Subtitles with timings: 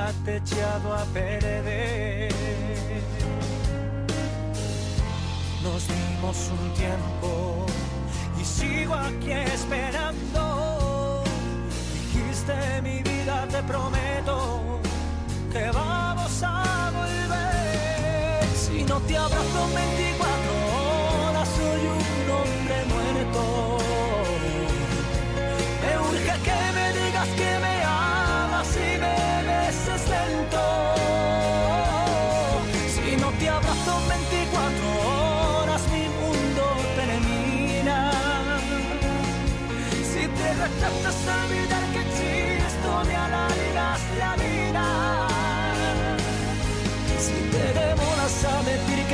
[0.00, 2.32] vida te he echado a perder.
[5.62, 7.66] Nos dimos un tiempo
[8.40, 11.22] y sigo aquí esperando.
[11.94, 14.80] Dijiste mi vida, te prometo
[15.52, 18.44] que vamos a volver.
[18.56, 23.79] Si no te abrazo 24 horas, soy un hombre muerto.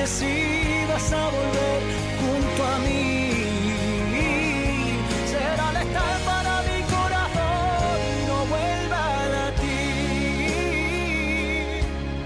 [0.06, 1.83] Sí, vas a volver
[2.20, 3.33] junto a mí.
[5.27, 9.73] Será letal para mi corazón no vuelva a latir.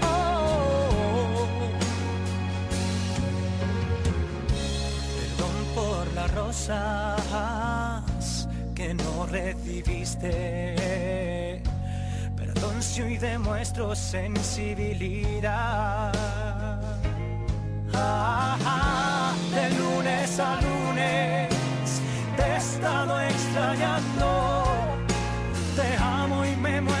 [0.03, 1.47] Oh.
[5.17, 10.75] Perdón por las rosas que no recibiste.
[12.35, 16.90] Perdón si hoy demuestro sensibilidad.
[17.91, 21.49] De lunes a lunes
[22.37, 24.63] te he estado extrañando.
[25.75, 27.00] Te amo y me muero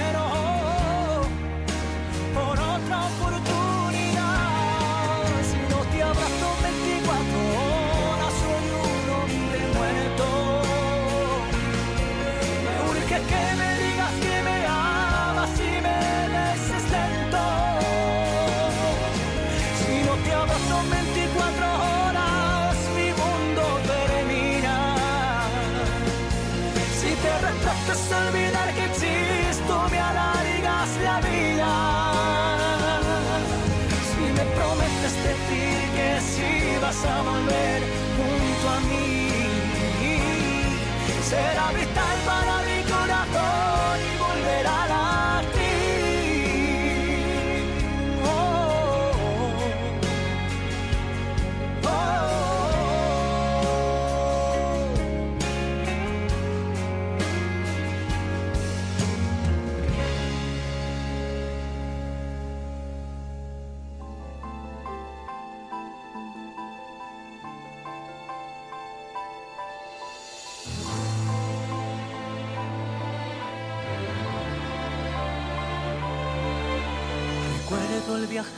[41.41, 41.80] será vital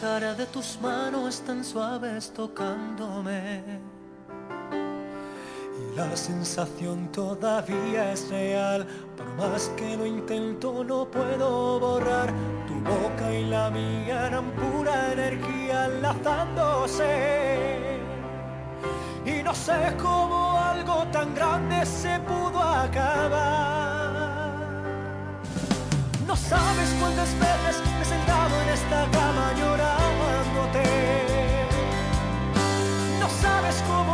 [0.04, 3.64] Viajar de tus manos tan suaves tocándome.
[4.74, 12.34] Y la sensación todavía es real, por más que lo intento no puedo borrar.
[12.68, 18.02] Tu boca y la mía eran pura energía enlazándose.
[19.26, 24.52] Y no sé cómo algo tan grande se pudo acabar.
[26.28, 29.93] No sabes cuántas veces me he sentado en esta cama llorándote.
[33.74, 34.13] No sabes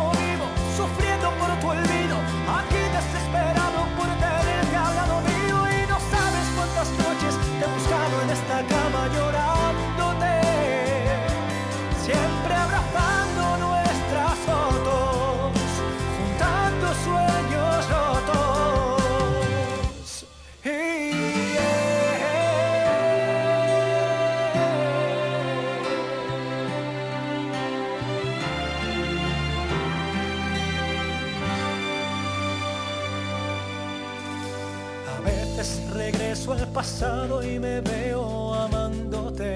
[37.02, 39.56] y me veo amándote.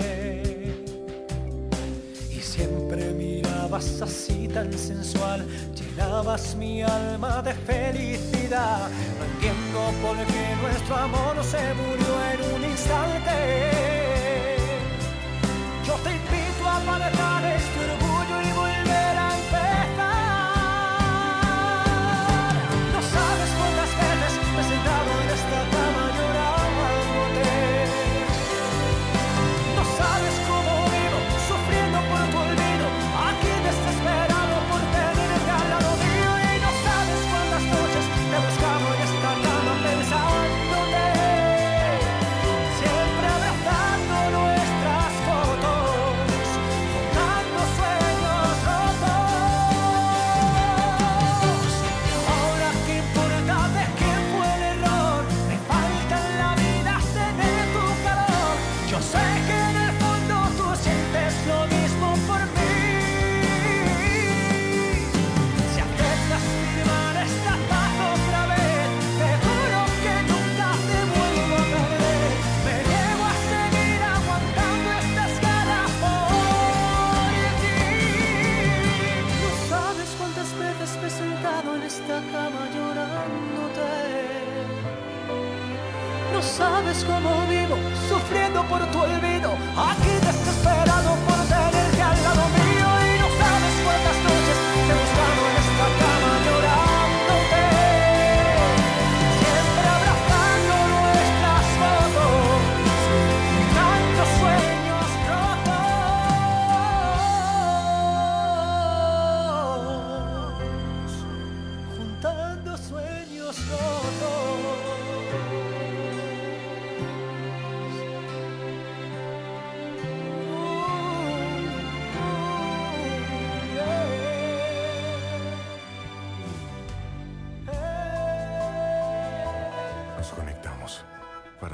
[2.32, 5.46] Y siempre mirabas así tan sensual,
[5.76, 8.88] llenabas mi alma de felicidad.
[9.20, 13.93] No entiendo por qué nuestro amor se murió en un instante.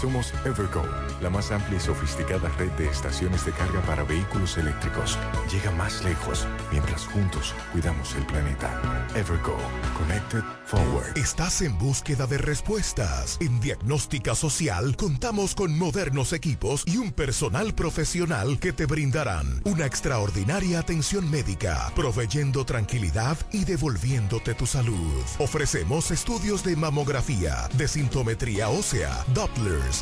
[0.00, 0.84] Somos Evergo,
[1.20, 5.18] la más amplia y sofisticada red de estaciones de carga para vehículos eléctricos.
[5.50, 9.08] Llega más lejos mientras juntos cuidamos el planeta.
[9.16, 9.56] Evergo,
[9.98, 11.18] Connected Forward.
[11.18, 13.38] ¿Estás en búsqueda de respuestas?
[13.40, 19.84] En Diagnóstica Social contamos con modernos equipos y un personal profesional que te brindarán una
[19.84, 25.24] extraordinaria atención médica, proveyendo tranquilidad y devolviéndote tu salud.
[25.40, 29.24] Ofrecemos estudios de mamografía, de sintometría ósea,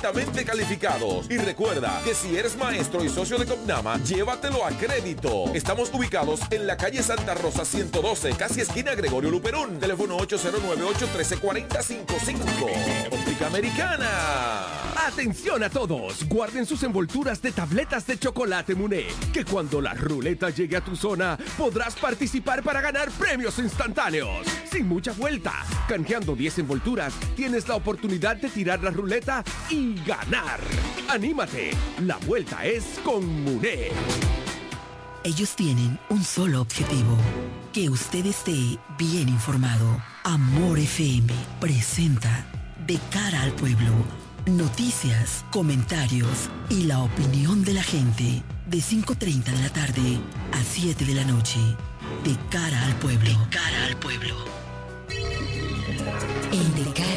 [0.00, 1.30] calificados.
[1.30, 5.52] Y recuerda que si eres maestro y socio de Copnama, llévatelo a crédito.
[5.54, 9.78] Estamos ubicados en la calle Santa Rosa 112, casi esquina Gregorio Luperón.
[9.78, 13.12] Teléfono 809-813-4055.
[13.12, 14.08] Óptica Americana.
[15.06, 20.50] Atención a todos, guarden sus envolturas de tabletas de chocolate Muné, que cuando la ruleta
[20.50, 24.46] llegue a tu zona podrás participar para ganar premios instantáneos.
[24.70, 25.52] Sin mucha vuelta,
[25.88, 30.60] canjeando 10 envolturas, tienes la oportunidad de tirar la ruleta y ganar.
[31.08, 31.70] Anímate,
[32.00, 33.90] la vuelta es con Muné.
[35.22, 37.16] Ellos tienen un solo objetivo,
[37.72, 40.02] que usted esté bien informado.
[40.24, 42.46] Amor FM presenta
[42.86, 43.92] De cara al pueblo,
[44.46, 50.18] noticias, comentarios y la opinión de la gente de 5.30 de la tarde
[50.52, 51.58] a 7 de la noche.
[52.24, 53.30] De cara al pueblo.
[53.30, 54.36] De cara al pueblo.
[56.52, 57.09] En De cara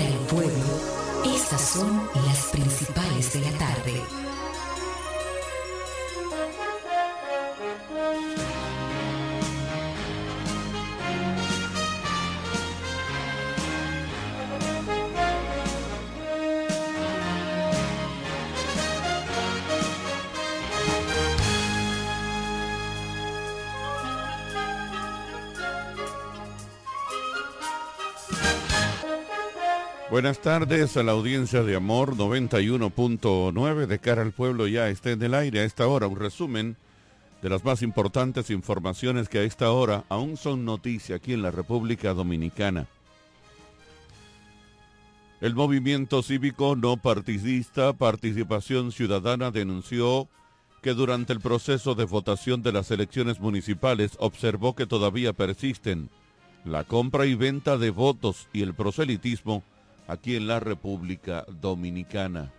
[1.64, 4.02] son las principales de la tarde.
[30.14, 35.24] Buenas tardes a la audiencia de Amor 91.9 de cara al pueblo ya está en
[35.24, 36.06] el aire a esta hora.
[36.06, 36.78] Un resumen
[37.42, 41.50] de las más importantes informaciones que a esta hora aún son noticia aquí en la
[41.50, 42.86] República Dominicana.
[45.42, 50.28] El movimiento cívico no partidista Participación Ciudadana denunció
[50.84, 56.12] que durante el proceso de votación de las elecciones municipales observó que todavía persisten
[56.66, 59.64] la compra y venta de votos y el proselitismo
[60.08, 62.52] aquí en la República Dominicana.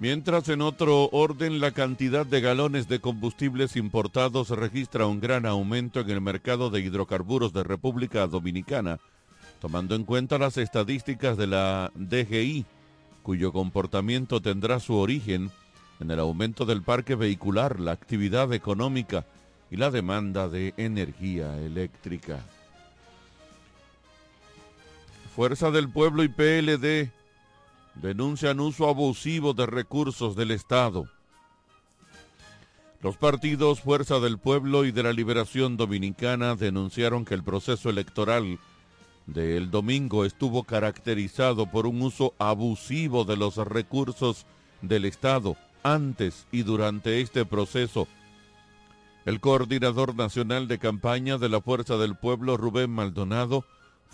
[0.00, 6.00] Mientras en otro orden la cantidad de galones de combustibles importados registra un gran aumento
[6.00, 8.98] en el mercado de hidrocarburos de República Dominicana,
[9.60, 12.66] tomando en cuenta las estadísticas de la DGI,
[13.22, 15.50] cuyo comportamiento tendrá su origen
[16.00, 19.24] en el aumento del parque vehicular, la actividad económica
[19.70, 22.40] y la demanda de energía eléctrica.
[25.34, 27.10] Fuerza del Pueblo y PLD
[27.96, 31.08] denuncian uso abusivo de recursos del Estado.
[33.02, 38.60] Los partidos Fuerza del Pueblo y de la Liberación Dominicana denunciaron que el proceso electoral
[39.26, 44.46] del domingo estuvo caracterizado por un uso abusivo de los recursos
[44.82, 48.06] del Estado antes y durante este proceso.
[49.24, 53.64] El coordinador nacional de campaña de la Fuerza del Pueblo, Rubén Maldonado,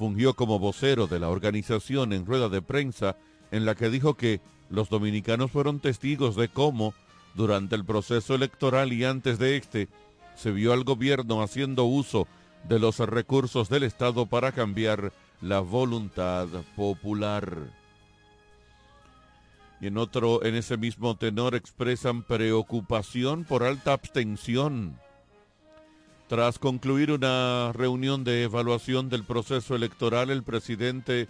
[0.01, 3.19] fungió como vocero de la organización en rueda de prensa
[3.51, 4.41] en la que dijo que
[4.71, 6.95] los dominicanos fueron testigos de cómo,
[7.35, 9.89] durante el proceso electoral y antes de este,
[10.37, 12.27] se vio al gobierno haciendo uso
[12.67, 17.59] de los recursos del Estado para cambiar la voluntad popular.
[19.83, 24.99] Y en otro, en ese mismo tenor, expresan preocupación por alta abstención.
[26.31, 31.27] Tras concluir una reunión de evaluación del proceso electoral, el presidente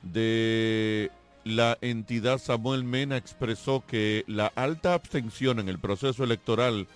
[0.00, 1.10] de
[1.44, 6.88] la entidad Samuel Mena expresó que la alta abstención en el proceso electoral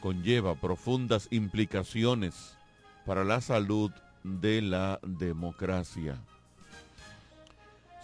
[0.00, 2.56] conlleva profundas implicaciones
[3.04, 3.90] para la salud
[4.24, 6.16] de la democracia.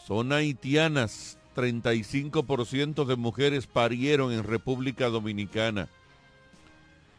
[0.07, 5.89] Son haitianas, 35% de mujeres parieron en República Dominicana.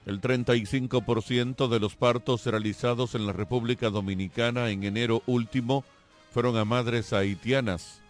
[0.05, 5.83] El 35% de los partos realizados en la República Dominicana en enero último
[6.31, 8.01] fueron a madres haitianas,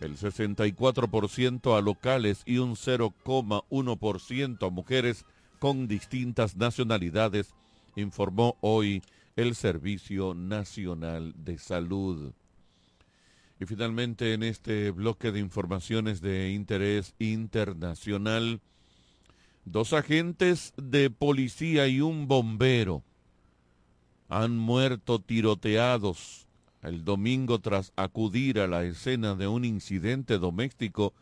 [0.00, 5.24] el 64% a locales y un 0,1% a mujeres
[5.58, 7.54] con distintas nacionalidades,
[7.96, 9.02] informó hoy
[9.34, 12.32] el Servicio Nacional de Salud.
[13.58, 18.60] Y finalmente en este bloque de informaciones de interés internacional,
[19.64, 23.02] dos agentes de policía y un bombero
[24.28, 26.46] han muerto tiroteados
[26.82, 31.12] el domingo tras acudir a la escena de un incidente doméstico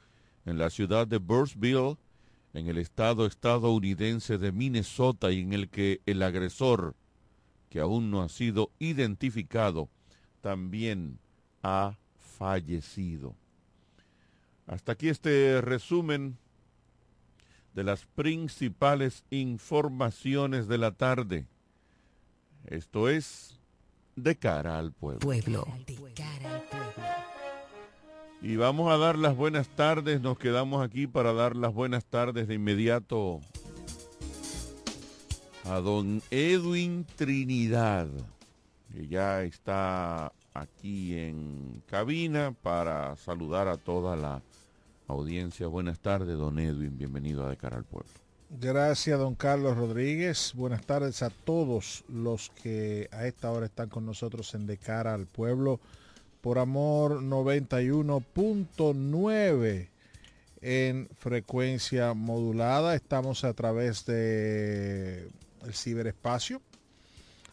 [0.47, 1.97] en la ciudad de Burnsville,
[2.55, 6.95] en el estado estadounidense de Minnesota, y en el que el agresor,
[7.71, 9.89] que aún no ha sido identificado,
[10.41, 11.19] también
[11.63, 11.99] ha
[12.39, 13.35] fallecido.
[14.67, 16.39] Hasta aquí este resumen
[17.75, 21.47] de las principales informaciones de la tarde.
[22.67, 23.59] Esto es
[24.17, 25.21] de cara al pueblo.
[25.21, 25.67] Pueblo.
[28.41, 32.47] Y vamos a dar las buenas tardes, nos quedamos aquí para dar las buenas tardes
[32.47, 33.41] de inmediato
[35.65, 38.09] a don Edwin Trinidad,
[38.93, 44.41] que ya está aquí en cabina para saludar a toda la
[45.09, 45.67] audiencia.
[45.67, 48.09] Buenas tardes, don Edwin, bienvenido a De Cara al Pueblo.
[48.51, 50.53] Gracias, don Carlos Rodríguez.
[50.55, 55.13] Buenas tardes a todos los que a esta hora están con nosotros en De Cara
[55.13, 55.81] al Pueblo
[56.41, 59.89] por Amor 91.9
[60.61, 62.95] en frecuencia modulada.
[62.95, 65.29] Estamos a través de
[65.73, 66.63] ciberespacio.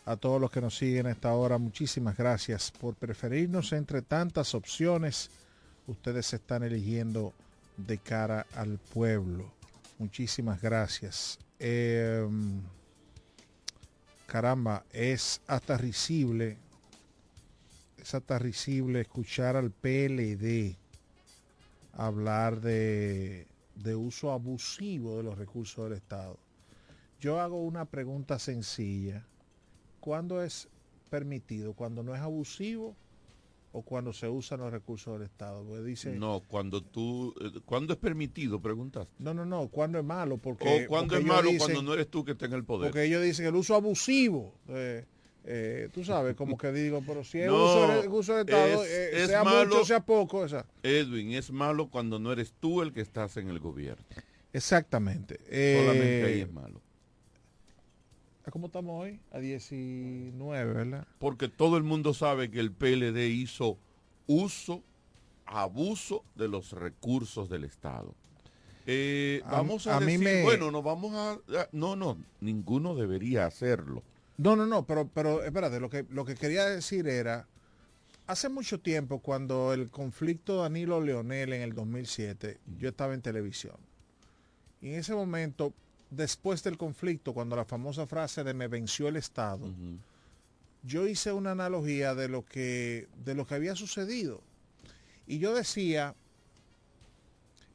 [0.05, 4.53] A todos los que nos siguen a esta hora, muchísimas gracias por preferirnos entre tantas
[4.53, 5.31] opciones.
[5.87, 7.33] Ustedes están eligiendo
[7.77, 9.51] de cara al pueblo.
[9.97, 11.39] Muchísimas gracias.
[11.59, 12.27] Eh,
[14.25, 16.57] caramba, es hasta risible,
[17.97, 18.37] es hasta
[19.01, 20.77] escuchar al PLD
[21.93, 26.37] hablar de, de uso abusivo de los recursos del Estado.
[27.19, 29.25] Yo hago una pregunta sencilla.
[29.99, 30.67] ¿Cuándo es
[31.09, 31.73] permitido?
[31.73, 32.95] ¿Cuando no es abusivo
[33.77, 35.63] o cuando se usan los recursos del Estado?
[35.65, 38.61] Porque dice, No, cuando tú, eh, ¿cuándo es permitido?
[38.61, 39.07] Preguntas.
[39.19, 40.37] no, no, no, ¿cuándo es malo?
[40.37, 42.63] Porque, O cuando porque es malo dicen- cuando no eres tú que está en el
[42.63, 42.89] poder.
[42.91, 44.53] Porque ellos dicen el uso abusivo.
[44.69, 45.05] eh,
[45.47, 48.83] eh, tú sabes, como que digo, pero si es No, uso, de- uso de Estado,
[48.83, 49.69] es- eh, es sea malo.
[49.75, 50.43] mucho, sea poco.
[50.45, 50.65] esa.
[50.81, 54.03] Edwin, es malo cuando no eres tú el que estás en el gobierno.
[54.53, 55.37] Exactamente.
[55.45, 56.81] Solamente ahí es malo.
[58.45, 59.19] ¿A ¿Cómo estamos hoy?
[59.31, 61.07] A 19, ¿verdad?
[61.19, 63.77] Porque todo el mundo sabe que el PLD hizo
[64.27, 64.83] uso,
[65.45, 68.13] abuso de los recursos del Estado.
[68.87, 72.17] Eh, A- vamos a, a mí decir, me- bueno, no vamos a, a- no, no,
[72.41, 74.03] ninguno debería hacerlo.
[74.37, 77.47] No, no, no, pero, pero espérate, lo que, lo que quería decir era,
[78.27, 83.77] hace mucho tiempo cuando el conflicto Danilo Leonel en el 2007, yo estaba en televisión.
[84.81, 85.73] Y en ese momento,
[86.09, 89.71] después del conflicto, cuando la famosa frase de me venció el Estado,
[90.83, 94.41] yo hice una analogía de lo que, de lo que había sucedido.
[95.27, 96.15] Y yo decía,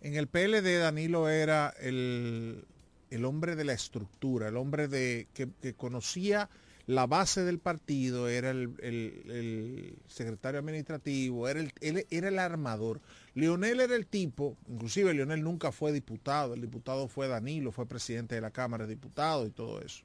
[0.00, 2.64] en el PLD Danilo era el,
[3.10, 6.48] el hombre de la estructura, el hombre de, que, que conocía
[6.86, 13.00] la base del partido, era el, el- el secretario administrativo, era el, era el armador.
[13.34, 18.34] Leonel era el tipo, inclusive Leonel nunca fue diputado, el diputado fue Danilo, fue presidente
[18.34, 20.02] de la Cámara de Diputados y todo eso.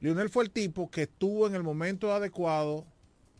[0.00, 2.84] Leonel fue el tipo que estuvo en el momento adecuado,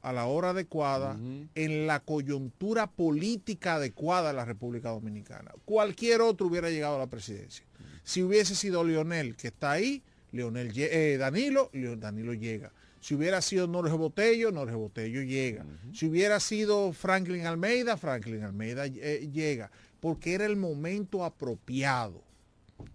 [0.02, 1.16] a la hora adecuada,
[1.54, 5.52] en la coyuntura política adecuada de la República Dominicana.
[5.64, 7.64] Cualquier otro hubiera llegado a la presidencia.
[8.04, 12.72] Si hubiese sido Leonel que está ahí, Leonel, eh, Danilo, Danilo llega.
[13.00, 15.64] Si hubiera sido Norge Botello, Norge Botello llega.
[15.92, 19.70] Si hubiera sido Franklin Almeida, Franklin Almeida eh, llega.
[20.00, 22.22] Porque era el momento apropiado.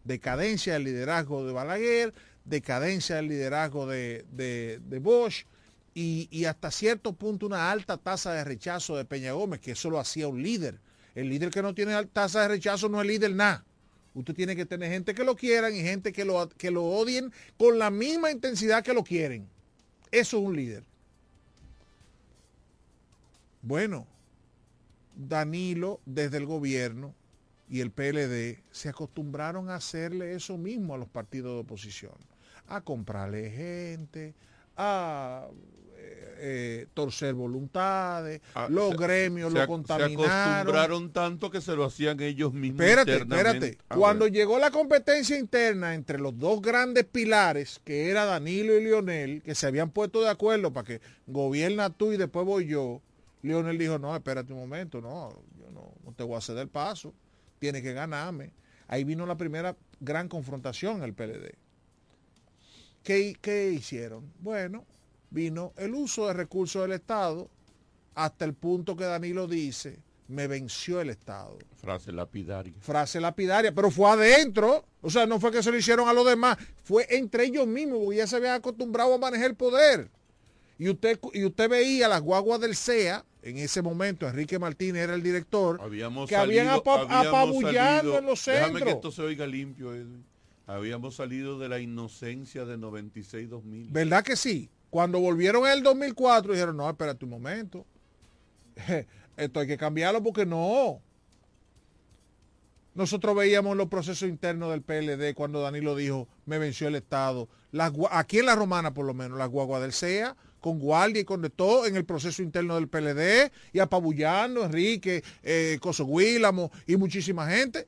[0.03, 2.13] Decadencia del liderazgo de Balaguer,
[2.45, 5.45] decadencia del liderazgo de, de, de Bosch
[5.93, 9.89] y, y hasta cierto punto una alta tasa de rechazo de Peña Gómez, que eso
[9.89, 10.79] lo hacía un líder.
[11.15, 13.65] El líder que no tiene tasa de rechazo no es líder nada.
[14.13, 17.31] Usted tiene que tener gente que lo quieran y gente que lo, que lo odien
[17.57, 19.47] con la misma intensidad que lo quieren.
[20.13, 20.83] Eso es un líder.
[23.63, 24.05] Bueno,
[25.15, 27.15] Danilo desde el gobierno
[27.67, 32.13] y el PLD se acostumbraron a hacerle eso mismo a los partidos de oposición,
[32.67, 34.35] a comprarle gente,
[34.77, 35.47] a
[36.37, 40.25] eh, torcer voluntades, Ah, los se- gremios se lo contaminaron.
[40.25, 42.81] Se acostumbraron tanto que se lo hacían ellos mismos.
[42.81, 43.77] Espérate, espérate.
[43.89, 44.33] A Cuando ver.
[44.33, 49.55] llegó la competencia interna entre los dos grandes pilares, que era Danilo y Lionel, que
[49.55, 53.01] se habían puesto de acuerdo para que gobierna tú y después voy yo,
[53.41, 56.69] Lionel dijo, no, espérate un momento, no, yo no, no te voy a ceder el
[56.69, 57.13] paso,
[57.59, 58.51] tiene que ganarme.
[58.87, 61.55] Ahí vino la primera gran confrontación en el PLD.
[63.03, 64.31] ¿Qué, qué hicieron?
[64.39, 64.85] Bueno,
[65.33, 67.49] vino el uso de recursos del Estado
[68.15, 72.73] hasta el punto que Danilo dice, me venció el Estado Frase lapidaria.
[72.79, 74.85] frase lapidaria, pero fue adentro.
[75.01, 77.99] O sea, no fue que se lo hicieron a los demás, fue entre ellos mismos,
[78.03, 80.09] porque ya se habían acostumbrado a manejar el poder.
[80.77, 85.15] Y usted, y usted veía las guaguas del CEA, en ese momento Enrique Martínez era
[85.15, 87.73] el director, Habíamos que habían salido- apa- habíamos apabullando
[88.13, 88.95] salido- en los Déjame que centros.
[88.95, 90.23] esto se oiga limpio, Edwin.
[90.65, 93.87] Habíamos salido de la inocencia de 96-2000.
[93.91, 94.69] ¿Verdad que sí?
[94.93, 97.83] Cuando volvieron en el 2004 dijeron, no, espérate un momento.
[99.37, 101.01] Esto hay que cambiarlo porque no.
[102.93, 107.49] Nosotros veíamos los procesos internos del PLD cuando Danilo dijo, me venció el Estado.
[108.11, 111.41] Aquí en la Romana, por lo menos, las guaguas del CEA, con guardia y con
[111.49, 117.49] todo, en el proceso interno del PLD, y apabullando, Enrique, eh, Coso Guílamo y muchísima
[117.49, 117.87] gente.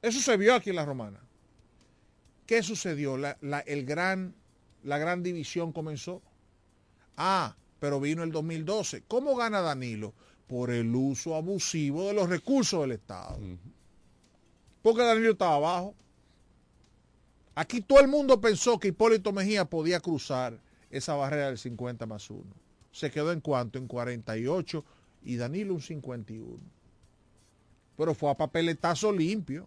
[0.00, 1.18] Eso se vio aquí en la Romana.
[2.46, 3.16] ¿Qué sucedió?
[3.66, 4.36] El gran,
[4.84, 6.22] la gran división comenzó.
[7.16, 9.02] Ah, pero vino el 2012.
[9.08, 10.14] ¿Cómo gana Danilo?
[10.46, 13.38] Por el uso abusivo de los recursos del Estado.
[14.82, 15.94] Porque Danilo estaba abajo.
[17.54, 20.58] Aquí todo el mundo pensó que Hipólito Mejía podía cruzar
[20.90, 22.44] esa barrera del 50 más 1.
[22.92, 23.78] Se quedó en cuánto?
[23.78, 24.84] En 48
[25.24, 26.58] y Danilo un 51.
[27.96, 29.66] Pero fue a papeletazo limpio.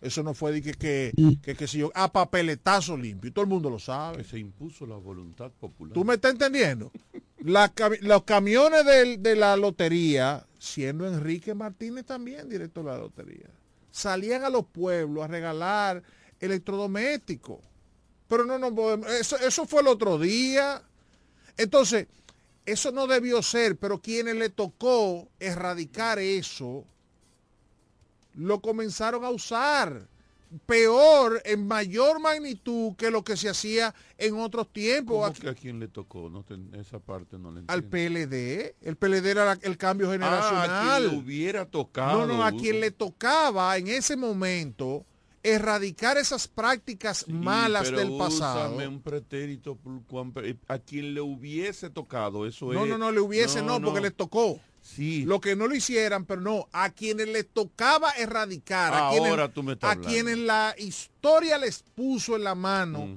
[0.00, 3.28] Eso no fue de que, que, que, que si yo, a papeletazo limpio.
[3.28, 4.18] Y todo el mundo lo sabe.
[4.18, 5.94] Que se impuso la voluntad popular.
[5.94, 6.92] ¿Tú me estás entendiendo?
[7.38, 13.48] La los camiones del- de la lotería, siendo Enrique Martínez también director de la lotería,
[13.90, 16.02] salían a los pueblos a regalar
[16.40, 17.58] electrodomésticos.
[18.28, 20.82] Pero no nos podemos, eso, eso fue el otro día.
[21.56, 22.08] Entonces,
[22.64, 26.84] eso no debió ser, pero quienes le tocó erradicar eso,
[28.36, 30.06] lo comenzaron a usar
[30.64, 35.16] peor, en mayor magnitud que lo que se hacía en otros tiempos.
[35.28, 36.30] ¿Cómo que a quién le tocó?
[36.30, 36.44] No
[36.78, 37.90] esa parte no al entiendo.
[37.90, 38.74] PLD.
[38.80, 41.00] El PLD era la- el cambio Ah, a generacional.
[41.02, 42.26] quien le hubiera tocado.
[42.26, 45.04] no, no, a quien le tocaba en ese momento
[45.42, 48.76] erradicar esas prácticas Sí, malas pero del pasado.
[48.88, 50.32] un pretérito cuan-
[50.68, 52.90] a quien le hubiese tocado, eso No, es.
[52.90, 54.60] no, no, le hubiese, no, porque les tocó.
[54.94, 55.24] Sí.
[55.24, 59.62] Lo que no lo hicieran, pero no, a quienes les tocaba erradicar, a, quienes, tú
[59.64, 60.08] me estás a hablando.
[60.08, 63.08] quienes la historia les puso en la mano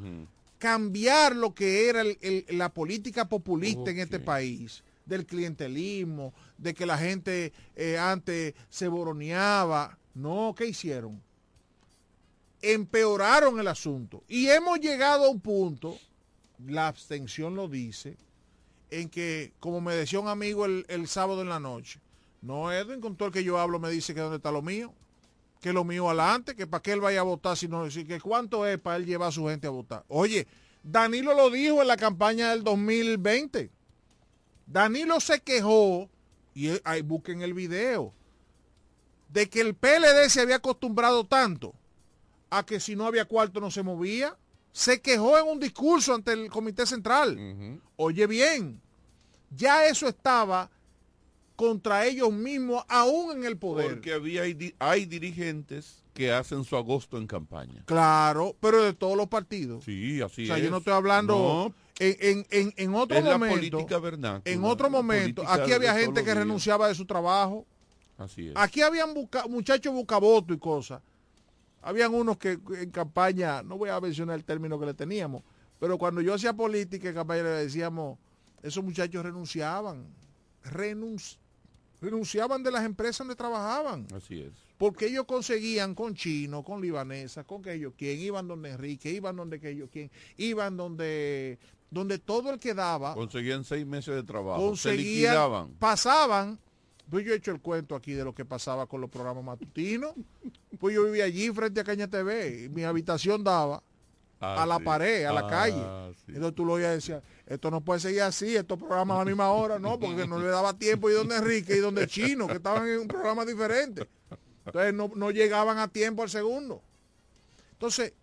[0.57, 6.73] cambiar lo que era el- el- la política populista en este país, del clientelismo, de
[6.73, 9.97] que la gente eh, antes se boroneaba.
[10.15, 11.21] No, ¿qué hicieron?
[12.61, 14.23] Empeoraron el asunto.
[14.27, 15.97] Y hemos llegado a un punto,
[16.67, 18.17] la abstención lo dice,
[18.91, 21.99] en que, como me decía un amigo el, el sábado en la noche,
[22.41, 24.93] no, Edwin, con todo el que yo hablo me dice que dónde está lo mío,
[25.61, 28.65] que lo mío adelante, que para qué él vaya a votar, sino decir que cuánto
[28.65, 30.05] es para él llevar a su gente a votar.
[30.07, 30.47] Oye,
[30.83, 33.69] Danilo lo dijo en la campaña del 2020.
[34.65, 36.09] Danilo se quejó,
[36.53, 38.13] y ahí busquen el video,
[39.29, 41.73] de que el PLD se había acostumbrado tanto
[42.49, 44.37] a que si no había cuarto no se movía.
[44.71, 47.79] Se quejó en un discurso ante el Comité Central.
[47.95, 48.79] Oye bien,
[49.55, 50.69] ya eso estaba
[51.55, 53.89] contra ellos mismos, aún en el poder.
[53.95, 57.83] Porque había, hay, di- hay dirigentes que hacen su agosto en campaña.
[57.85, 59.83] Claro, pero de todos los partidos.
[59.83, 60.63] Sí, así o sea, es.
[60.63, 63.55] yo no estoy hablando No, en, en, en, en otro es la momento.
[63.57, 64.41] política vernácula.
[64.53, 66.37] En otro la momento, aquí había gente que días.
[66.37, 67.65] renunciaba de su trabajo.
[68.17, 68.53] Así es.
[68.55, 69.09] Aquí habían
[69.49, 71.01] muchachos buscaboto y cosas.
[71.81, 75.43] Habían unos que en campaña, no voy a mencionar el término que le teníamos,
[75.79, 78.17] pero cuando yo hacía política en campaña le decíamos,
[78.61, 80.05] esos muchachos renunciaban,
[80.65, 81.37] renunci-
[82.01, 84.51] renunciaban de las empresas donde trabajaban, Así es.
[84.77, 89.35] porque ellos conseguían con chino, con libanesa, con que ellos quien, iban donde Enrique, iban
[89.35, 94.23] donde que ellos quien, iban donde, donde todo el que daba Conseguían seis meses de
[94.23, 94.59] trabajo.
[94.61, 95.69] Se conseguían, liquidaban.
[95.79, 96.59] pasaban
[97.09, 100.13] Pues yo he hecho el cuento aquí de lo que pasaba con los programas matutinos.
[100.79, 102.65] Pues yo vivía allí frente a Caña TV.
[102.65, 103.81] Y mi habitación daba
[104.41, 104.83] Ah, a la sí.
[104.85, 106.13] pared, a la Ah, calle.
[106.25, 106.31] sí.
[106.33, 109.25] Entonces tú lo oías y decías, esto no puede seguir así, estos programas a la
[109.25, 112.53] misma hora, no, porque no le daba tiempo y donde Enrique y donde Chino, que
[112.53, 114.07] estaban en un programa diferente.
[114.65, 116.81] Entonces no, no llegaban a tiempo al segundo.
[117.73, 118.13] Entonces,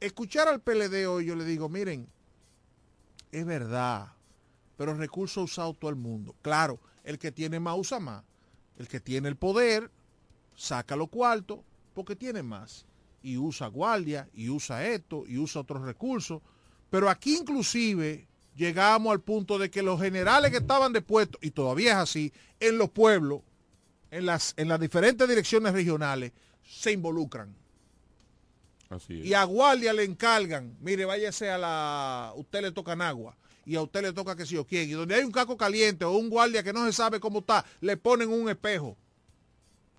[0.00, 2.08] escuchar al PLD hoy, yo le digo, miren,
[3.30, 4.08] es verdad,
[4.76, 6.34] pero el recurso ha usado todo el mundo.
[6.42, 8.24] Claro, el que tiene más usa más.
[8.78, 9.90] El que tiene el poder,
[10.56, 11.60] saca los cuartos,
[11.94, 12.86] porque tiene más.
[13.22, 16.42] Y usa guardia, y usa esto, y usa otros recursos.
[16.90, 21.92] Pero aquí inclusive llegamos al punto de que los generales que estaban depuestos, y todavía
[21.92, 23.42] es así, en los pueblos,
[24.10, 27.54] en las, en las diferentes direcciones regionales, se involucran.
[28.90, 29.26] Así es.
[29.26, 33.82] Y a guardia le encargan, mire, váyase a la, usted le toca agua y a
[33.82, 34.88] usted le toca que si yo quién.
[34.88, 37.64] Y donde hay un caco caliente o un guardia que no se sabe cómo está,
[37.80, 38.96] le ponen un espejo.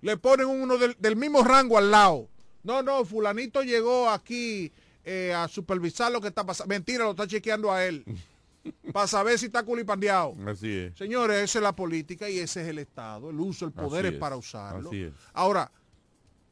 [0.02, 2.28] Le ponen uno del, del mismo rango al lado.
[2.62, 4.72] No, no, fulanito llegó aquí
[5.04, 6.68] eh, a supervisar lo que está pasando.
[6.68, 8.04] Mentira, lo está chequeando a él.
[8.92, 10.34] para saber si está culipandeado.
[10.46, 10.98] Así es.
[10.98, 13.30] Señores, esa es la política y ese es el Estado.
[13.30, 14.88] El uso, el poder es, es, para usarlo.
[14.88, 15.12] así es.
[15.32, 15.70] Ahora,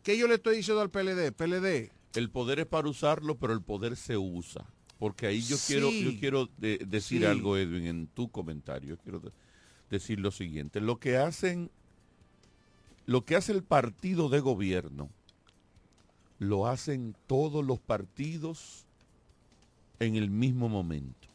[0.02, 1.32] ¿qué yo le estoy diciendo al PLD?
[1.32, 4.64] PLD, El poder es para usarlo, pero el poder se usa.
[4.98, 7.26] Porque ahí yo quiero, yo quiero de- decir Sí.
[7.26, 8.96] algo, Edwin, en tu comentario.
[9.02, 9.32] Quiero de-
[9.90, 10.80] decir lo siguiente.
[10.80, 11.70] Lo que hacen,
[13.06, 15.10] lo que hace el partido de gobierno,
[16.38, 18.84] lo hacen todos los partidos
[20.00, 21.28] en el mismo momento.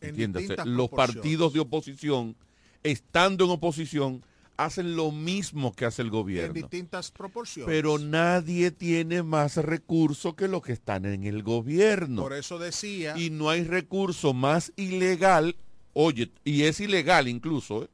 [0.00, 2.36] En Entiéndase, los partidos de oposición,
[2.82, 4.22] estando en oposición,
[4.56, 6.52] hacen lo mismo que hace el en gobierno.
[6.52, 7.72] distintas proporciones.
[7.72, 12.22] Pero nadie tiene más recursos que los que están en el gobierno.
[12.22, 15.56] Por eso decía, Y no hay recurso más ilegal,
[15.92, 17.84] oye, y es ilegal incluso.
[17.84, 17.88] ¿eh?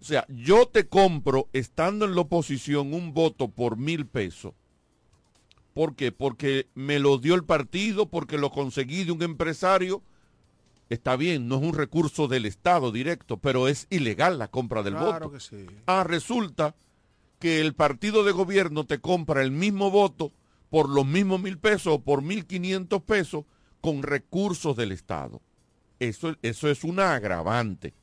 [0.00, 4.54] O sea, yo te compro, estando en la oposición, un voto por mil pesos.
[5.74, 6.12] ¿Por qué?
[6.12, 10.02] Porque me lo dio el partido, porque lo conseguí de un empresario.
[10.92, 14.92] Está bien, no es un recurso del Estado directo, pero es ilegal la compra del
[14.92, 15.32] claro voto.
[15.32, 15.64] que sí.
[15.86, 16.74] Ah, resulta
[17.38, 20.32] que el partido de gobierno te compra el mismo voto
[20.68, 23.46] por los mismos mil pesos o por mil quinientos pesos
[23.80, 25.40] con recursos del Estado.
[25.98, 27.94] Eso, eso es una agravante.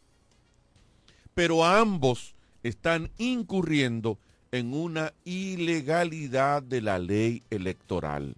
[1.36, 4.18] Pero ambos están incurriendo
[4.52, 8.36] en una ilegalidad de la ley electoral.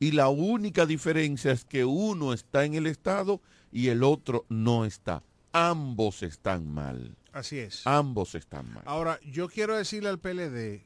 [0.00, 4.86] Y la única diferencia es que uno está en el Estado y el otro no
[4.86, 5.22] está.
[5.52, 7.14] Ambos están mal.
[7.32, 7.86] Así es.
[7.86, 8.82] Ambos están mal.
[8.86, 10.82] Ahora, yo quiero decirle al PLD,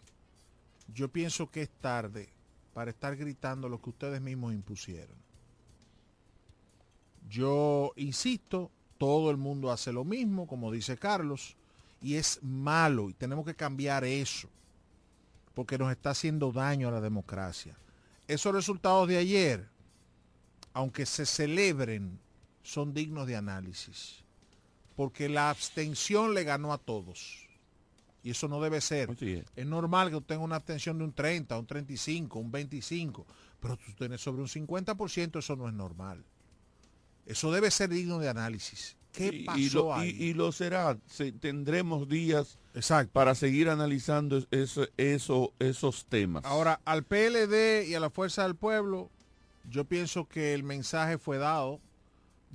[0.92, 2.28] yo pienso que es tarde
[2.74, 5.16] para estar gritando lo que ustedes mismos impusieron.
[7.30, 11.56] Yo insisto, todo el mundo hace lo mismo, como dice Carlos,
[12.02, 14.48] y es malo y tenemos que cambiar eso,
[15.54, 17.76] porque nos está haciendo daño a la democracia.
[18.28, 19.68] Esos resultados de ayer,
[20.72, 22.18] aunque se celebren,
[22.62, 24.24] son dignos de análisis,
[24.96, 27.44] porque la abstención le ganó a todos.
[28.22, 29.10] Y eso no debe ser.
[29.54, 29.66] Es.
[29.66, 33.26] Normal que usted tenga una abstención de un 30, un 35, un 25,
[33.60, 36.24] pero tú tienes sobre un 50%, eso no es normal.
[37.26, 38.96] Eso debe ser digno de análisis.
[39.12, 40.08] ¿Qué Y- pasó y, lo, ahí?
[40.18, 40.98] y- y lo será.
[41.06, 43.12] Se- tendremos días Exacto.
[43.12, 46.44] para seguir analizando es- eso, eso- esos temas.
[46.44, 49.10] Ahora, al PLD y a la Fuerza del Pueblo,
[49.70, 51.80] yo pienso que el mensaje fue dado.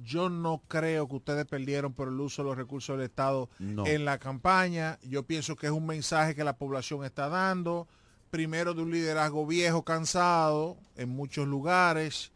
[0.05, 3.85] Yo no creo que ustedes perdieron por el uso de los recursos del Estado No.
[3.85, 4.97] en la campaña.
[5.03, 7.87] Yo pienso que es un mensaje que la población está dando.
[8.31, 12.31] Primero de un liderazgo viejo, cansado, en muchos lugares.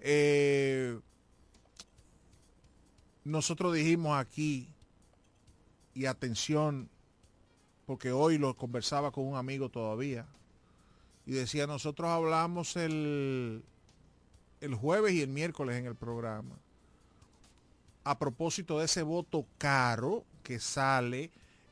[0.00, 0.98] Eh,
[3.24, 4.68] nosotros dijimos aquí,
[5.94, 6.88] y atención,
[7.86, 10.26] porque hoy lo conversaba con un amigo todavía,
[11.26, 13.62] y decía, nosotros hablamos el,
[14.60, 16.56] el jueves y el miércoles en el programa,
[18.04, 21.30] a propósito de ese voto caro que sale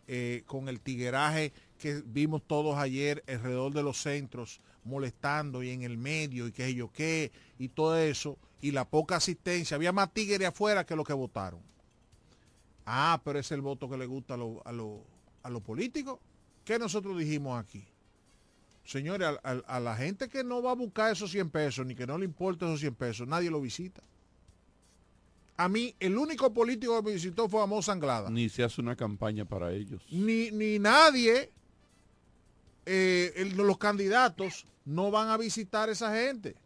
[0.08, 5.82] eh, con el tigueraje que vimos todos ayer alrededor de los centros, molestando y en
[5.82, 9.74] el medio y qué yo qué, y todo eso, y la poca asistencia.
[9.74, 11.60] Había más tigres afuera que los que votaron.
[12.86, 15.00] Ah, pero es el voto que le gusta a los
[15.42, 16.18] a los políticos.
[16.64, 17.84] ¿Qué nosotros dijimos aquí?
[18.84, 21.94] Señores, a, a- a la gente que no va a buscar esos 100 pesos, ni
[21.94, 24.02] que no le importa esos 100 pesos, nadie lo visita.
[25.56, 28.30] A mí, el único político que me visitó fue Amos Anglada.
[28.30, 30.02] Ni se hace una campaña para ellos.
[30.10, 31.50] Ni, ni nadie,
[32.86, 36.56] eh, el- los candidatos no van a visitar a esa gente.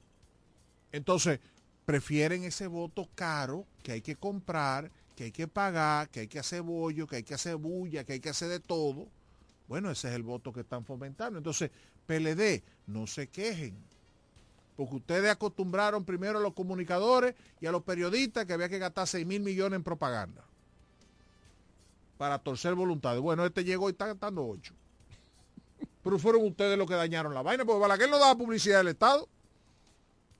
[0.93, 1.41] Entonces,
[1.85, 6.38] prefieren ese voto caro que hay que comprar, que hay que pagar, que hay que
[6.38, 9.09] hacer bollo, que hay que hacer bulla, que hay que hacer de todo.
[9.66, 11.38] Bueno, ese es el voto que están fomentando.
[11.38, 11.70] Entonces,
[12.07, 13.74] PLD, no se quejen.
[14.76, 19.09] Porque ustedes acostumbraron primero a los comunicadores y a los periodistas que había que gastar
[19.09, 20.44] 6 mil millones en propaganda
[22.18, 23.20] para torcer voluntades.
[23.20, 24.74] Bueno, este llegó y está gastando 8.
[26.05, 29.29] Pero fueron ustedes los que dañaron la vaina, porque Balaguer no daba publicidad del Estado.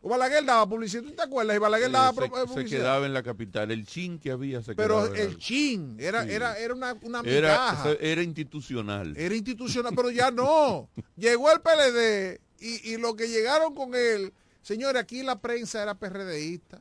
[0.07, 1.57] O Balaguer daba publicidad, ¿tú te acuerdas?
[1.57, 2.55] Y Balaguer daba se, publicidad.
[2.55, 3.73] se quedaba en la capital.
[3.73, 6.31] El chin que había se Pero el la- chin era, Sí.
[6.31, 7.91] era, era una, una era, migaja.
[7.99, 9.17] era institucional.
[9.17, 10.89] Era institucional, pero ya no.
[11.17, 15.95] Llegó el PLD y, y lo que llegaron con él, señores, aquí la prensa era
[15.97, 16.81] PRDista.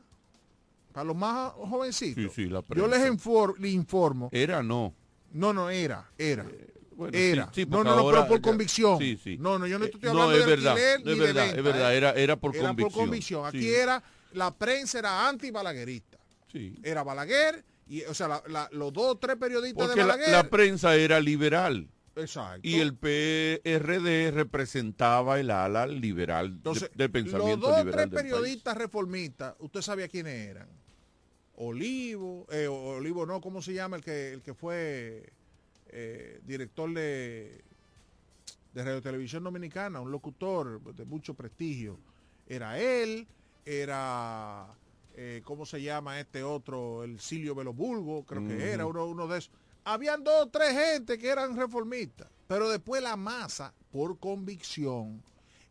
[0.93, 2.23] Para los más jovencitos.
[2.35, 3.09] Sí, sí, la Yo les prensa.
[3.09, 4.29] infor- les informo.
[4.31, 4.93] Era no.
[5.33, 6.45] No, no, era, era.
[6.95, 7.45] Bueno, era.
[7.53, 8.97] sí, sí, no, no, no, pero por ya- convicción.
[8.99, 9.38] sí.
[9.39, 11.19] No, no, yo no Eh, estoy no, hablando es de verdad, alquiler es ni de
[11.19, 11.97] verdad, venta, es verdad, ¿eh?
[11.97, 13.45] era- era por Era convicción, por convicción.
[13.45, 14.01] Aquí era,
[14.34, 16.17] la prensa era anti-balaguerista.
[16.51, 16.75] Sí.
[16.84, 20.13] Era Balaguer, y, o sea, la- la- los dos o tres periodistas Porque de la,
[20.13, 20.31] Balaguer.
[20.31, 21.89] la prensa era liberal.
[22.15, 22.62] Exacto.
[22.63, 27.91] Y el PRD representaba el ala liberal de- Entonces, del los pensamiento dos o liberal
[27.91, 28.31] tres del país.
[28.34, 30.69] periodistas reformistas, usted sabía quiénes eran.
[31.58, 35.31] Olivo, eh, Olivo no, ¿cómo se llama el que, el que fue
[35.97, 37.63] eh, director de,
[38.73, 41.97] de Radio Televisión Dominicana, un locutor de mucho prestigio?
[42.47, 43.25] Era él,
[43.65, 44.67] era,
[45.15, 47.03] eh, ¿cómo se llama este otro?
[47.03, 49.51] El Silvio Velobulgo, creo que era uno, uno de esos.
[49.84, 55.21] Habían dos o tres gente que eran reformistas, pero después la masa, por convicción,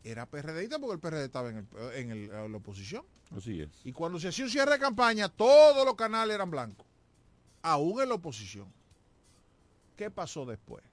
[0.03, 3.03] era PRDista porque el PRD estaba en, el- en el- en la oposición.
[3.35, 3.69] Así es.
[3.83, 6.85] Y cuando se hacía un cierre de campaña, todos los canales eran blancos,
[7.61, 8.67] aún en la oposición.
[9.95, 10.83] ¿Qué pasó después?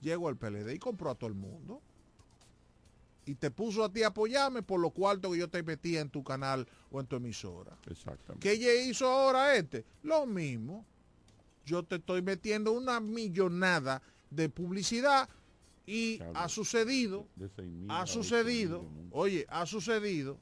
[0.00, 1.80] Llegó el PLD y compró a todo el mundo.
[3.24, 6.10] Y te puso a ti a apoyarme por lo cuarto que yo te metía en
[6.10, 7.76] tu canal o en tu emisora.
[7.90, 8.38] Exactamente.
[8.38, 9.84] ¿Qué hizo ahora este?
[10.04, 10.84] Lo mismo.
[11.64, 15.28] Yo te estoy metiendo una millonada de publicidad
[15.86, 16.32] y Claro.
[16.36, 20.38] ha sucedido De 6.000 a ha 8.000 sucedido, oye, ha sucedido,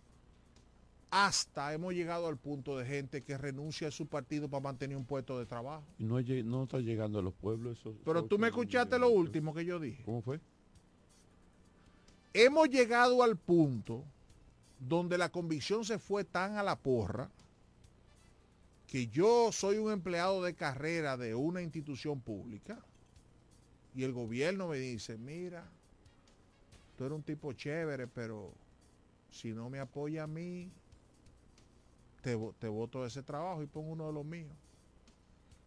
[1.15, 5.05] hasta hemos llegado al punto de gente que renuncia a su partido para mantener un
[5.05, 5.85] puesto de trabajo.
[5.97, 7.95] No, está llegando a los pueblos eso.
[8.05, 10.03] Pero esos tú me 8.000 escuchaste lo último que yo dije.
[10.03, 10.41] ¿Cómo fue?
[12.33, 14.03] Hemos llegado al punto
[14.81, 17.31] donde la convicción se fue tan a la porra
[18.89, 22.85] que yo soy un empleado de carrera de una institución pública
[23.95, 25.65] y el gobierno me dice, mira,
[26.99, 28.51] tú eres un tipo chévere, pero
[29.31, 30.73] si no me apoya a mí,
[32.25, 34.57] te, te voto ese trabajo y pongo uno de los míos.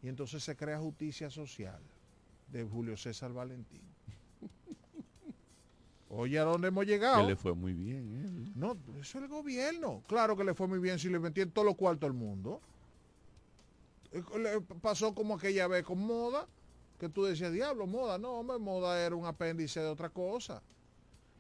[0.02, 1.80] Y entonces se crea justicia social
[2.52, 3.84] de Julio César Valentín.
[6.10, 7.22] Oye, ¿a dónde hemos llegado?
[7.22, 8.48] Que le fue muy bien.
[8.48, 8.52] ¿eh?
[8.56, 10.02] No, eso es el gobierno.
[10.08, 12.60] Claro que le fue muy bien si le metieron todos los cuartos al mundo.
[14.12, 16.48] Eh, le pasó como aquella vez con moda,
[17.00, 18.18] que tú decías, diablo, moda.
[18.18, 20.64] No, hombre, moda era un apéndice de otra cosa.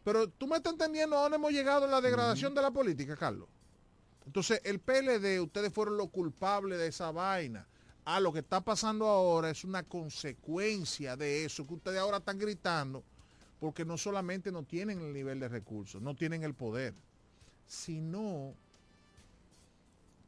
[0.03, 3.15] Pero tú me estás entendiendo a dónde hemos llegado en la degradación de la política,
[3.15, 3.49] Carlos.
[4.28, 7.66] Entonces, el PLD, ustedes fueron los culpables de esa vaina.
[8.04, 12.38] Ah, lo que está pasando ahora es una consecuencia de eso, que ustedes ahora están
[12.38, 13.04] gritando,
[13.60, 16.94] porque no solamente no tienen el nivel de recursos, no tienen el poder,
[17.68, 18.54] sino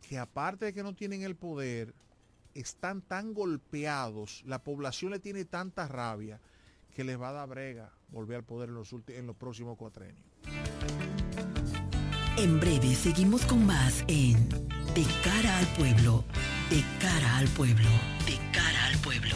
[0.07, 1.93] que aparte de que no tienen el poder,
[2.55, 6.39] están tan golpeados, la población le tiene tanta rabia,
[6.95, 9.77] que les va a dar brega volver al poder en los, ulti- en los próximos
[9.77, 10.25] cuatrenios.
[12.39, 14.47] En breve seguimos con más en
[14.95, 16.23] De cara al pueblo,
[16.69, 17.89] de cara al pueblo,
[18.25, 19.35] de cara al pueblo.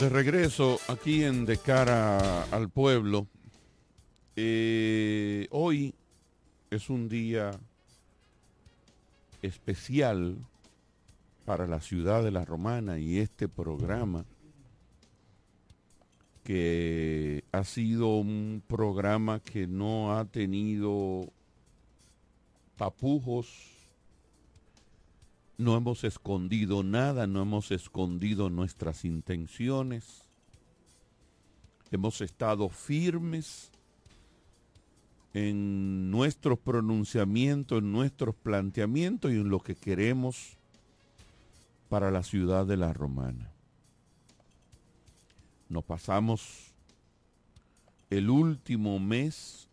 [0.00, 3.26] De regreso aquí en De cara al pueblo,
[4.34, 5.94] eh, hoy
[6.70, 7.50] es un día
[9.42, 10.38] especial
[11.44, 14.24] para la ciudad de La Romana y este programa
[16.44, 21.30] que ha sido un programa que no ha tenido
[22.76, 23.69] tapujos,
[25.60, 30.24] no hemos escondido nada, no hemos escondido nuestras intenciones.
[31.90, 33.70] Hemos estado firmes
[35.34, 40.56] en nuestros pronunciamientos, en nuestros planteamientos y en lo que queremos
[41.88, 43.52] para la ciudad de la Romana.
[45.68, 46.72] Nos pasamos
[48.08, 49.68] el último mes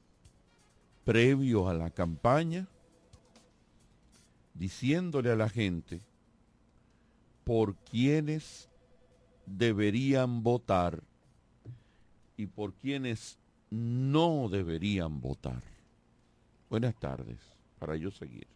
[1.06, 2.68] previo a la campaña
[4.58, 6.02] diciéndole a la gente
[7.44, 8.70] por quienes
[9.46, 11.02] deberían votar
[12.36, 13.40] y por quienes
[13.70, 15.62] no deberían votar.
[16.70, 17.38] Buenas tardes,
[17.80, 18.48] para yo seguir.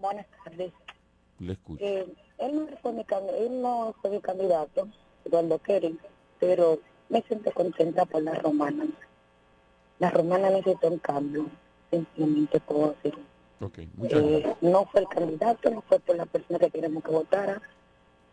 [0.00, 0.72] Buenas tardes.
[1.38, 1.84] Le escucho.
[1.84, 2.06] Eh,
[2.38, 3.04] él, no fue mi,
[3.38, 4.88] él no fue mi candidato,
[5.24, 5.98] Eduardo Keren,
[6.38, 8.86] pero me siento contenta por la romana.
[9.98, 11.46] La romana necesita un cambio,
[11.90, 13.14] simplemente puedo decir.
[13.64, 17.10] Ok, muchas Eh, no fue el candidato, no fue por la persona que queremos que
[17.10, 17.62] votara,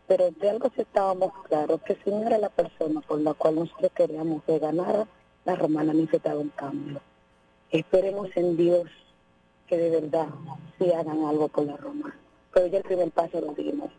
[0.06, 3.54] pero de algo sí estábamos claros, que si no era la persona por la cual
[3.54, 5.06] nosotros queríamos que ganara,
[5.44, 7.00] la romana necesitaba un cambio.
[7.70, 8.90] Esperemos en Dios
[9.66, 10.28] que de verdad
[10.78, 12.14] sí hagan algo por la romana.
[12.52, 13.90] Pero ya el primer paso lo dimos,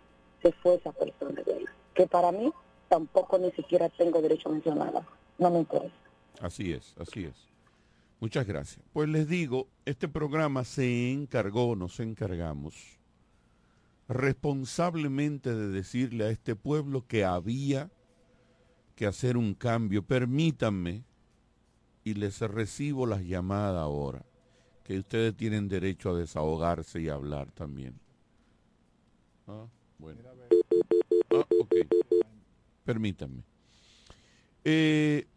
[0.43, 1.65] se fue esa persona de ahí,
[1.95, 2.53] que para mí
[2.89, 5.03] tampoco ni siquiera tengo derecho a mencionarla,
[5.39, 5.95] no me interesa.
[6.41, 7.52] Así es, así es.
[8.23, 8.79] Muchas gracias.
[8.93, 12.97] Pues les digo, este programa se encargó, nos encargamos
[14.07, 17.91] responsablemente de decirle a este pueblo que había
[18.95, 20.03] que hacer un cambio.
[20.03, 21.03] Permítanme,
[22.05, 24.23] y les recibo las llamadas ahora,
[24.85, 27.99] que ustedes tienen derecho a desahogarse y hablar también.
[29.47, 29.67] Ah,
[29.97, 30.21] bueno.
[31.29, 31.75] Ah, ok.
[32.85, 33.43] Permítanme.
[34.63, 35.27] Eh,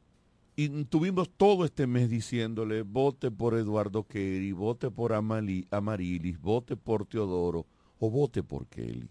[0.58, 7.04] y tuvimos todo este mes diciéndole, vote por Eduardo Kerry, vote por Amarilis, vote por
[7.04, 7.66] Teodoro
[7.98, 9.10] o vote por Kelly.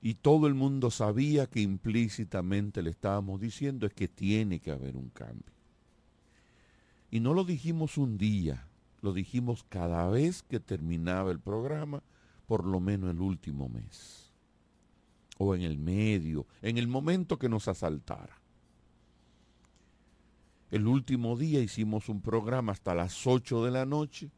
[0.00, 4.96] Y todo el mundo sabía que implícitamente le estábamos diciendo es que tiene que haber
[4.96, 5.52] un cambio.
[7.10, 8.66] Y no lo dijimos un día,
[9.02, 12.02] lo dijimos cada vez que terminaba el programa,
[12.46, 14.32] por lo menos el último mes.
[15.36, 18.43] O en el medio, en el momento que nos asaltara.
[20.70, 24.30] El último día hicimos un programa hasta las 8 de la noche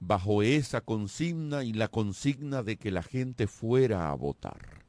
[0.00, 4.84] bajo esa consigna y la consigna de que la gente fuera a votar.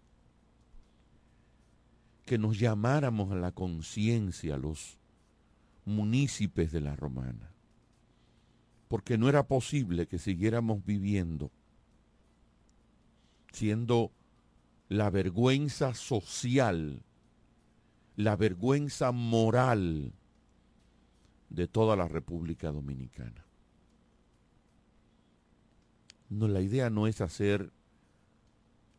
[2.26, 4.97] Que nos llamáramos a la conciencia los
[5.86, 7.52] municipios de la romana.
[8.88, 11.52] Porque no era posible que siguiéramos viviendo
[13.52, 14.12] siendo
[14.88, 17.04] la vergüenza social
[18.20, 20.11] la vergüenza moral
[21.49, 23.45] de toda la República Dominicana.
[26.28, 27.72] No, la idea no es hacer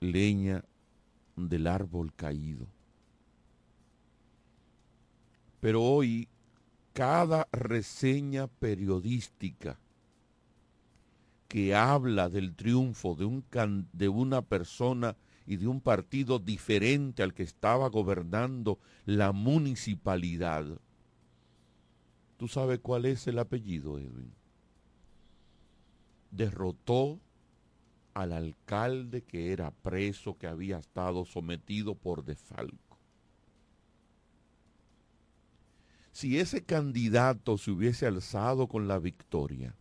[0.00, 0.64] leña
[1.36, 2.66] del árbol caído.
[5.60, 6.26] Pero hoy
[6.94, 9.78] cada reseña periodística
[11.46, 13.44] que habla del triunfo de, un,
[13.92, 15.14] de una persona
[15.50, 20.64] y de un partido diferente al que estaba gobernando la municipalidad.
[22.36, 24.32] ¿Tú sabes cuál es el apellido, Edwin?
[26.30, 27.18] Derrotó
[28.14, 32.96] al alcalde que era preso, que había estado sometido por defalco.
[36.12, 39.74] Si ese candidato se hubiese alzado con la victoria,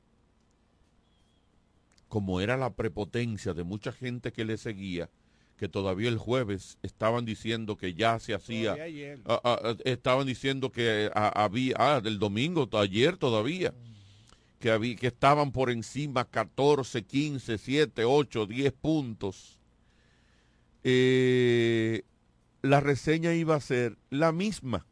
[2.07, 5.11] como era la prepotencia de mucha gente que le seguía,
[5.59, 8.77] que todavía el jueves estaban diciendo que ya se hacía,
[9.25, 13.73] ah, ah, ah, estaban diciendo que había, ah, del domingo, ayer todavía,
[14.59, 19.59] que, había, que estaban por encima 14, 15, 7, 8, 10 puntos.
[20.85, 22.03] Eh,
[22.61, 24.85] la reseña iba a ser la misma,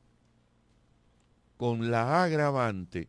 [1.56, 3.08] con la agravante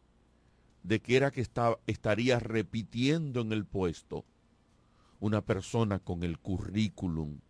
[0.84, 4.24] de que era que estaba, estaría repitiendo en el puesto
[5.18, 7.40] una persona con el currículum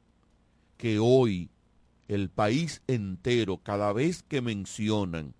[0.78, 1.50] que hoy
[2.06, 5.34] el país entero, cada vez que mencionan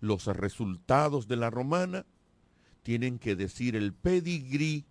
[0.00, 2.04] los resultados de la romana,
[2.82, 4.84] tienen que decir el pedigrí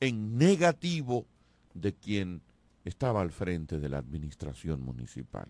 [0.00, 1.26] en negativo
[1.72, 2.42] de quien
[2.84, 5.48] estaba al frente de la administración municipal.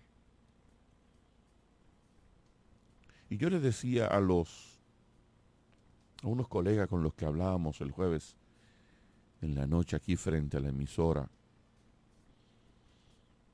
[3.29, 4.79] Y yo le decía a los
[6.23, 8.35] a unos colegas con los que hablábamos el jueves
[9.41, 11.29] en la noche aquí frente a la emisora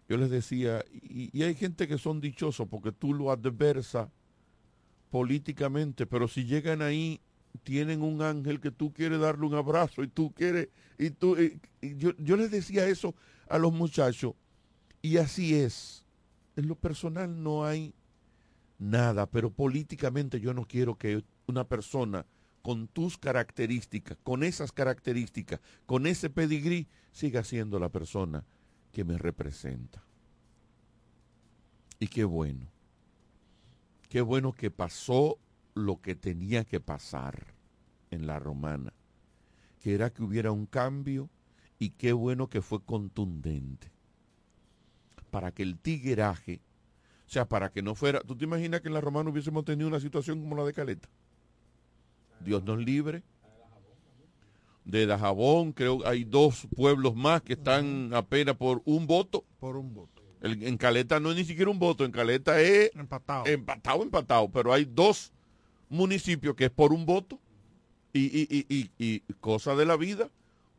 [0.08, 4.10] yo les decía, y, hay gente que son dichosos porque tú lo adversas
[5.10, 7.22] políticamente, pero si llegan ahí,
[7.64, 11.38] tienen un ángel que tú quieres darle un abrazo y tú quieres, y tú,
[11.82, 13.16] yo, yo les decía eso
[13.47, 14.34] a los muchachos,
[15.01, 16.06] y así es.
[16.56, 17.93] En lo personal no hay
[18.78, 22.26] nada, pero políticamente yo no quiero que una persona
[22.62, 28.43] con tus características, con esas características, con ese pedigrí, siga siendo la persona
[28.96, 30.02] que me representa.
[32.00, 32.72] Y qué bueno.
[34.08, 35.38] Qué bueno que pasó
[35.74, 37.56] lo que tenía que pasar
[38.10, 38.93] en la romana,
[39.82, 41.30] que era que hubiera un cambio
[41.78, 43.91] y qué bueno que fue contundente.
[45.30, 46.62] Para que el tigueraje,
[47.28, 49.89] o sea, para que no fuera, ¿tú te imaginas que en la romana hubiésemos tenido
[49.89, 51.10] una situación como la de Caleta?
[52.39, 53.24] Dios nos libre
[54.86, 59.44] de Dajabón, creo hay dos pueblos más que están apenas por un voto.
[59.60, 60.22] Por un voto.
[60.42, 64.72] en Caleta no es ni siquiera un voto, en Caleta es empatado, empatado, empatado, pero
[64.72, 65.34] hay dos
[65.90, 67.40] municipios que es por un voto
[68.14, 70.30] y, y, y, y cosa de la vida,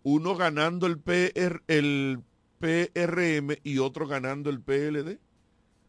[0.05, 2.21] uno ganando el, PR, el
[2.61, 5.19] PRM y otro ganando el PLD,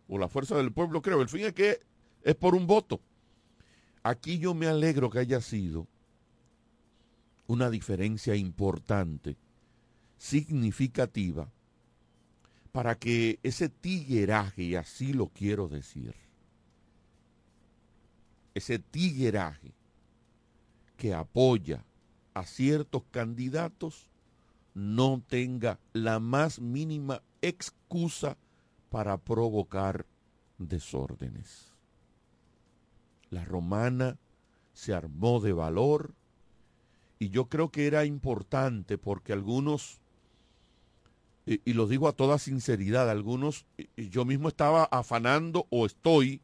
[0.09, 1.21] o la Fuerza del Pueblo, creo.
[1.21, 1.79] El fin es que
[2.23, 2.99] es por un voto.
[4.03, 5.87] Aquí yo me alegro que haya sido
[7.47, 9.37] una diferencia importante,
[10.17, 11.49] significativa,
[12.71, 16.15] para que ese tigueraje, y así lo quiero decir,
[18.53, 19.73] ese tigueraje
[20.97, 21.85] que apoya
[22.33, 24.09] a ciertos candidatos
[24.73, 28.37] no tenga la más mínima excusa
[28.89, 30.05] para provocar
[30.57, 31.73] desórdenes.
[33.29, 34.17] La romana
[34.73, 36.13] se armó de valor,
[37.19, 39.99] y yo creo que era importante porque algunos,
[41.45, 43.65] y, lo digo a toda sinceridad, algunos,
[43.95, 46.41] yo mismo estaba afanando o estoy,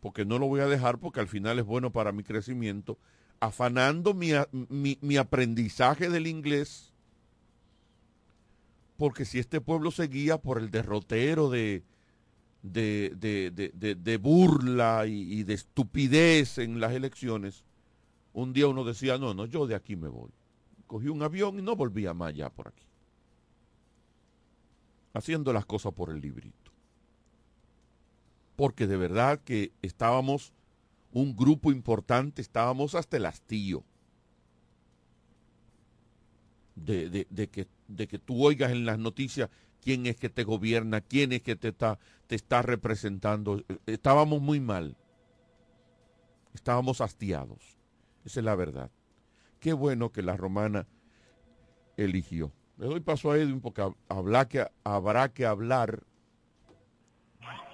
[0.00, 2.98] porque no lo voy a dejar porque al final es bueno para mi crecimiento,
[3.40, 6.92] afanando mi, mi, aprendizaje del inglés,
[8.96, 11.82] porque si este pueblo seguía por el derrotero de,
[12.62, 17.64] de, de, de- de- burla y de estupidez en las elecciones,
[18.34, 20.30] un día uno decía, no, no, yo de aquí me voy.
[20.86, 22.84] Cogí un avión y no volvía más allá por aquí.
[25.14, 26.72] Haciendo las cosas por el librito.
[28.56, 30.52] Porque de verdad que estábamos,
[31.12, 33.84] un grupo importante, estábamos hasta el hastío.
[36.74, 39.48] De, de- que, de que tú oigas en las noticias
[39.80, 43.62] quién es que te gobierna, quién es que te está, te está representando.
[43.86, 44.96] Estábamos muy mal.
[46.52, 47.76] Estábamos hastiados.
[48.24, 48.90] Esa es la verdad.
[49.60, 50.86] Qué bueno que la romana
[51.96, 52.52] eligió.
[52.76, 56.02] Le doy paso a Edwin porque hab- habrá que, habrá que hablar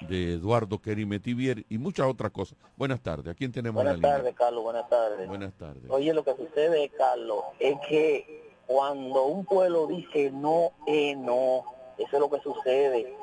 [0.09, 2.59] de Eduardo Kerimetivier y muchas otras cosas.
[2.77, 3.29] Buenas tardes.
[3.33, 5.29] ¿A quién tenemos Buenas tardes, Carlos, buenas tardes.
[5.29, 5.85] Buenas tardes.
[5.89, 11.65] Oye, lo que sucede, Carlos, es que cuando un pueblo dice no, eh, no,
[11.99, 13.15] eso es lo que sucede.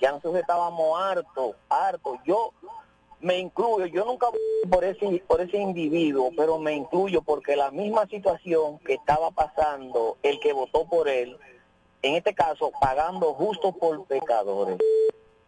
[0.00, 2.18] Ya nosotros estábamos hartos, hartos.
[2.26, 2.52] Yo
[3.20, 4.28] me incluyo, yo nunca
[4.70, 10.18] por ese, por ese individuo, pero me incluyo porque la misma situación que estaba pasando
[10.22, 11.36] el que votó por él,
[12.02, 14.78] en este caso, pagando justo por pecadores.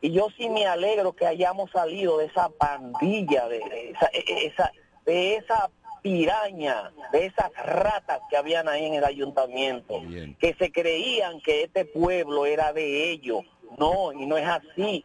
[0.00, 4.72] Y yo sí me alegro que hayamos salido de esa pandilla, de esa, e- esa,
[5.04, 5.70] de esa
[6.02, 10.00] piraña, de esas ratas que habían ahí en el ayuntamiento,
[10.38, 13.40] que se creían que este pueblo era de ellos.
[13.76, 15.04] No, y no es así,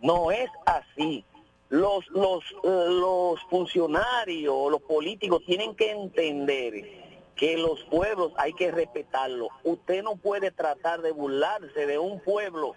[0.00, 1.24] no es así.
[1.70, 7.04] Los, los, eh, los funcionarios, los políticos tienen que entender
[7.34, 9.48] que los pueblos hay que respetarlos.
[9.64, 12.74] Usted no puede tratar de burlarse de un pueblo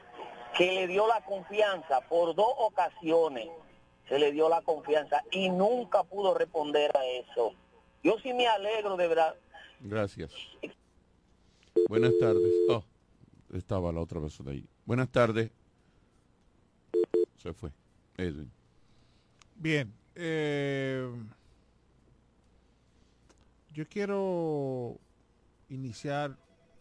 [0.58, 3.50] que le dio la confianza por dos ocasiones,
[4.10, 7.54] se le dio la confianza y nunca pudo responder a eso.
[8.04, 9.36] Yo sí me alegro de verdad.
[9.82, 10.32] Gracias.
[11.88, 12.52] Buenas tardes.
[12.70, 12.84] Oh,
[13.54, 14.66] estaba la otra persona ahí.
[14.86, 15.52] Buenas tardes.
[17.38, 17.72] Se fue.
[19.58, 19.94] Bien.
[20.16, 21.10] eh,
[23.74, 24.98] yo quiero
[25.70, 26.36] iniciar.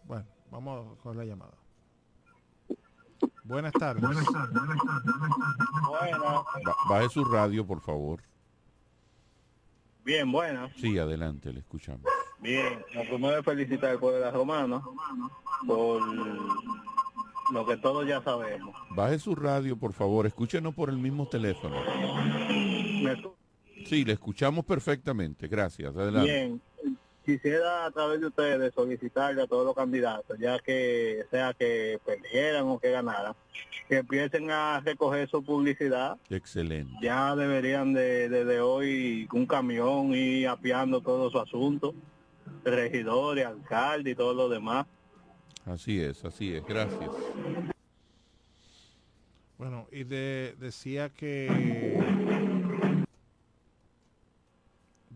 [0.04, 1.52] Bueno, vamos con la llamada.
[3.44, 4.02] Buenas tardes.
[6.64, 8.20] Ba- baje su radio, por favor.
[10.04, 10.70] Bien, buena.
[10.76, 12.02] Sí, adelante, le escuchamos.
[12.40, 14.82] Bien, lo primero es felicitar al pueblo de la Romana
[15.66, 16.00] por
[17.52, 18.74] lo que todos ya sabemos.
[18.90, 20.26] Baje su radio, por favor.
[20.26, 21.76] Escúchenos por el mismo teléfono.
[23.02, 25.46] Me Sí, le escuchamos perfectamente.
[25.48, 25.94] Gracias.
[25.96, 26.30] Adelante.
[26.32, 26.60] Bien,
[27.24, 32.64] quisiera a través de ustedes solicitarle a todos los candidatos, ya que sea que perdieran
[32.66, 33.34] o que ganaran,
[33.88, 36.16] que empiecen a recoger su publicidad.
[36.30, 36.92] Excelente.
[37.02, 41.94] Ya deberían de desde hoy un camión ir apiando todo su asunto,
[42.64, 44.86] regidores, alcalde y todo lo demás.
[45.64, 46.64] Así es, así es.
[46.64, 47.10] Gracias.
[49.58, 51.96] Bueno, y de- decía que.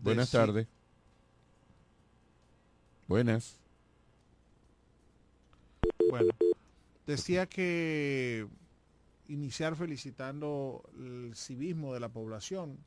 [0.01, 0.67] Buenas tardes.
[3.07, 3.57] Buenas.
[6.09, 6.29] Bueno,
[7.05, 8.47] decía que
[9.27, 12.77] iniciar felicitando el civismo de la población,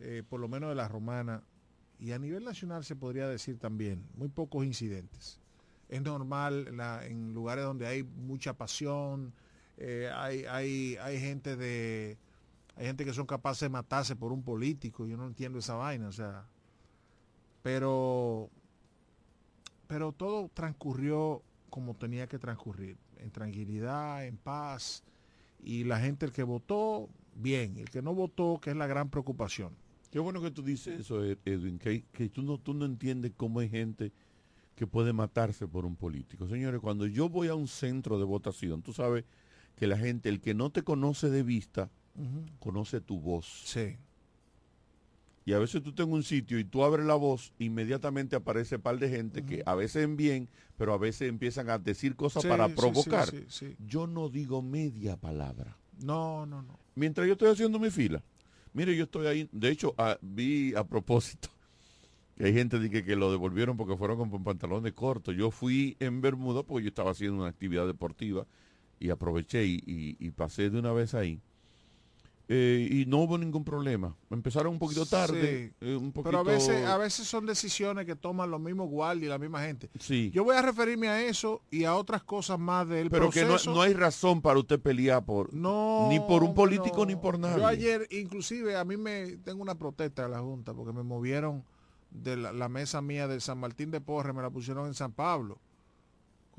[0.00, 1.42] eh, por lo menos de la romana,
[1.98, 5.38] y a nivel nacional se podría decir también, muy pocos incidentes.
[5.88, 9.32] Es normal la- en lugares donde hay mucha pasión,
[9.76, 12.16] eh, hay, hay, hay gente de
[12.80, 16.08] hay gente que son capaces de matarse por un político, yo no entiendo esa vaina,
[16.08, 16.46] o sea,
[17.62, 18.48] pero
[19.86, 25.02] pero todo transcurrió como tenía que transcurrir, en tranquilidad, en paz,
[25.62, 29.10] y la gente el que votó, bien, el que no votó, que es la gran
[29.10, 29.74] preocupación.
[30.10, 33.32] Qué bueno que tú dices eso, Ed- Edwin, que, que tú, no, tú no entiendes
[33.36, 34.10] cómo hay gente
[34.74, 36.48] que puede matarse por un político.
[36.48, 39.26] Señores, cuando yo voy a un centro de votación, tú sabes
[39.76, 41.90] que la gente, el que no te conoce de vista,
[42.58, 43.46] conoce tu voz.
[43.64, 43.96] Sí.
[45.46, 48.76] Y a veces tú estás en un sitio y tú abres la voz, inmediatamente aparece
[48.76, 52.14] un par de gente que a veces en bien, pero a veces empiezan a decir
[52.14, 53.28] cosas Sí, para provocar.
[53.30, 53.76] sí, sí, sí.
[53.86, 55.76] Yo no digo media palabra.
[56.04, 56.78] No, no, no.
[56.94, 58.22] Mientras yo estoy haciendo mi fila.
[58.74, 59.48] Mire, yo estoy ahí.
[59.50, 61.48] De hecho, ah, vi a propósito
[62.36, 65.34] que hay gente que, que lo devolvieron porque fueron con pantalones cortos.
[65.34, 68.46] Yo fui en Bermuda porque yo estaba haciendo una actividad deportiva
[69.00, 71.40] y aproveché y, y- y pasé de una vez ahí.
[72.52, 74.16] Eh, y no hubo ningún problema.
[74.28, 75.86] Empezaron un poquito tarde, Sí.
[75.86, 76.30] eh, un poquito...
[76.30, 79.62] Pero a veces, a veces son decisiones que toman los mismos guardias y la misma
[79.62, 79.88] gente.
[80.00, 80.32] Sí.
[80.34, 83.70] Yo voy a referirme a eso y a otras cosas más del Pero que proceso.
[83.70, 87.06] no, no hay razón para usted pelear por No, ni por un político no.
[87.06, 87.58] ni por nadie.
[87.58, 91.62] Yo ayer, inclusive, a mí me tengo una protesta de la Junta porque me movieron
[92.10, 95.12] de la, la mesa mía de San Martín de Porre, me la pusieron en San
[95.12, 95.60] Pablo.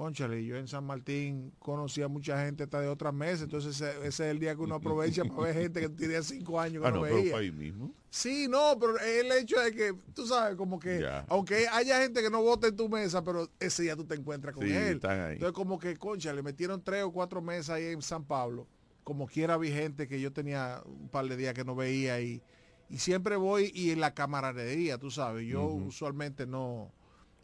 [0.02, 4.08] Conchale, yo en San Martín conocía mucha gente hasta de otras mesas, entonces ese, ese
[4.08, 6.92] es el día que uno aprovecha para ver gente que tenía cinco años que Ah,
[6.92, 7.30] no, veía.
[7.34, 7.94] fue ahí mismo.
[8.10, 11.24] Sí, no, pero el hecho de que, tú sabes, como que, Ya.
[11.30, 14.56] aunque haya gente que no vote en tu mesa, pero ese día tú te encuentras
[14.56, 14.96] con Sí, él.
[14.96, 15.34] están ahí.
[15.34, 18.66] Entonces, como que, concha, le metieron tres o cuatro mesas ahí en San Pablo.
[19.04, 22.42] Como quiera vi gente que yo tenía un par de días que no veía y,
[22.90, 25.46] y siempre voy y en la camaradería, tú sabes.
[25.48, 26.92] Yo usualmente no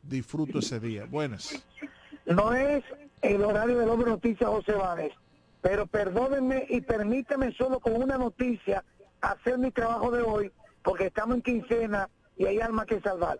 [0.01, 1.05] disfruto ese día.
[1.05, 1.63] Buenas.
[2.27, 2.83] No es
[3.21, 5.13] el horario del hombre noticias José Báez,
[5.61, 8.83] pero perdónenme y permítame solo con una noticia
[9.21, 10.51] hacer mi trabajo de hoy,
[10.83, 13.39] porque estamos en quincena y hay alma que salvar.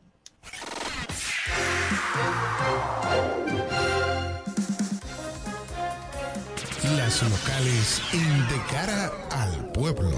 [6.96, 10.18] Las locales en De Cara al Pueblo.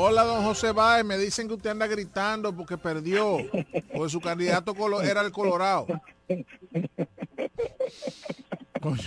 [0.00, 1.04] Hola, don José Báez.
[1.04, 3.38] Me dicen que usted anda gritando porque perdió.
[3.92, 5.86] Porque su candidato colo- era el Colorado.
[8.80, 9.02] Coño,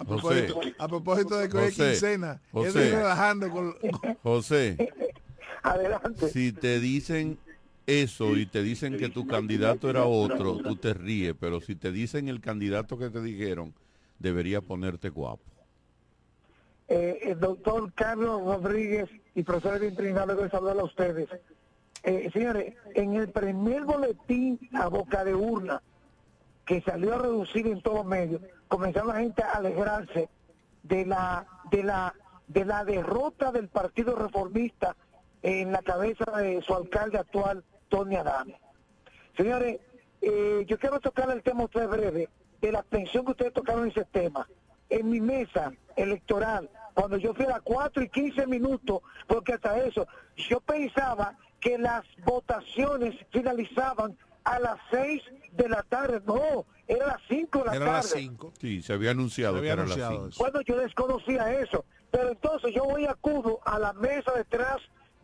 [0.00, 0.42] a, José.
[0.48, 2.68] propósito, a propósito de que hoy es quincena, José.
[2.68, 3.74] estoy relajando con,
[4.22, 4.76] José,
[5.62, 6.28] Adelante.
[6.28, 7.38] si te dicen
[7.86, 11.90] eso y te dicen que tu candidato era otro, tú te ríes, pero si te
[11.90, 13.72] dicen el candidato que te dijeron,
[14.18, 15.53] debería ponerte guapo.
[16.88, 21.28] Eh, el doctor Carlos Rodríguez y profesor Edwin Trinidad, de saludar a ustedes.
[22.02, 25.82] Eh, señores, en el primer boletín a boca de urna
[26.66, 30.28] que salió a reducir en todos medios, comenzaron la gente a alegrarse
[30.82, 32.14] de la de la
[32.48, 34.94] de la derrota del Partido Reformista
[35.42, 38.60] en la cabeza de su alcalde actual, Tony Adame.
[39.36, 39.80] Señores,
[40.20, 42.28] eh, yo quiero tocar el tema a ustedes breve
[42.60, 44.46] de la abstención que ustedes tocaron en ese tema.
[44.90, 49.78] En mi mesa electoral, cuando yo fui a las 4 y 15 minutos, porque hasta
[49.78, 50.06] eso,
[50.36, 55.22] yo pensaba que las votaciones finalizaban a las 6
[55.52, 56.20] de la tarde.
[56.26, 57.98] No, era a las 5 de la Era tarde.
[57.98, 58.52] las 5.
[58.60, 60.42] Sí, se había anunciado Se había que era anunciado las eso.
[60.44, 61.84] Bueno, yo desconocía eso.
[62.10, 64.76] Pero entonces yo voy acudo a la mesa detrás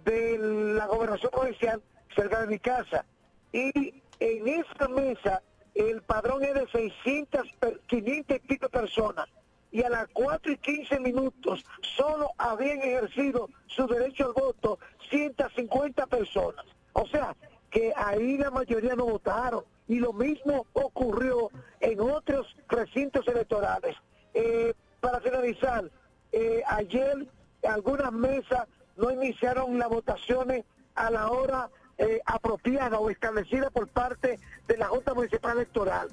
[0.04, 1.82] de la gobernación provincial
[2.16, 3.04] cerca de mi casa.
[3.52, 5.42] Y en esa mesa
[5.74, 9.26] el padrón es de 600, per- 500 y pico personas.
[9.72, 11.64] Y a las 4 y 15 minutos
[11.96, 14.78] solo habían ejercido su derecho al voto
[15.10, 16.64] 150 personas.
[16.92, 17.36] O sea,
[17.70, 19.64] que ahí la mayoría no votaron.
[19.88, 21.50] Y lo mismo ocurrió
[21.80, 23.96] en otros recintos electorales.
[24.34, 25.90] Eh, para finalizar,
[26.32, 27.26] eh, ayer
[27.68, 28.66] algunas mesas
[28.96, 30.64] no iniciaron las votaciones
[30.94, 36.08] a la hora eh, apropiada o establecida por parte de la Junta Municipal Electoral.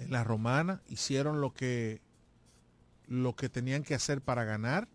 [0.00, 2.00] en la romana, hicieron lo que
[3.06, 4.88] lo que tenían que hacer para ganar.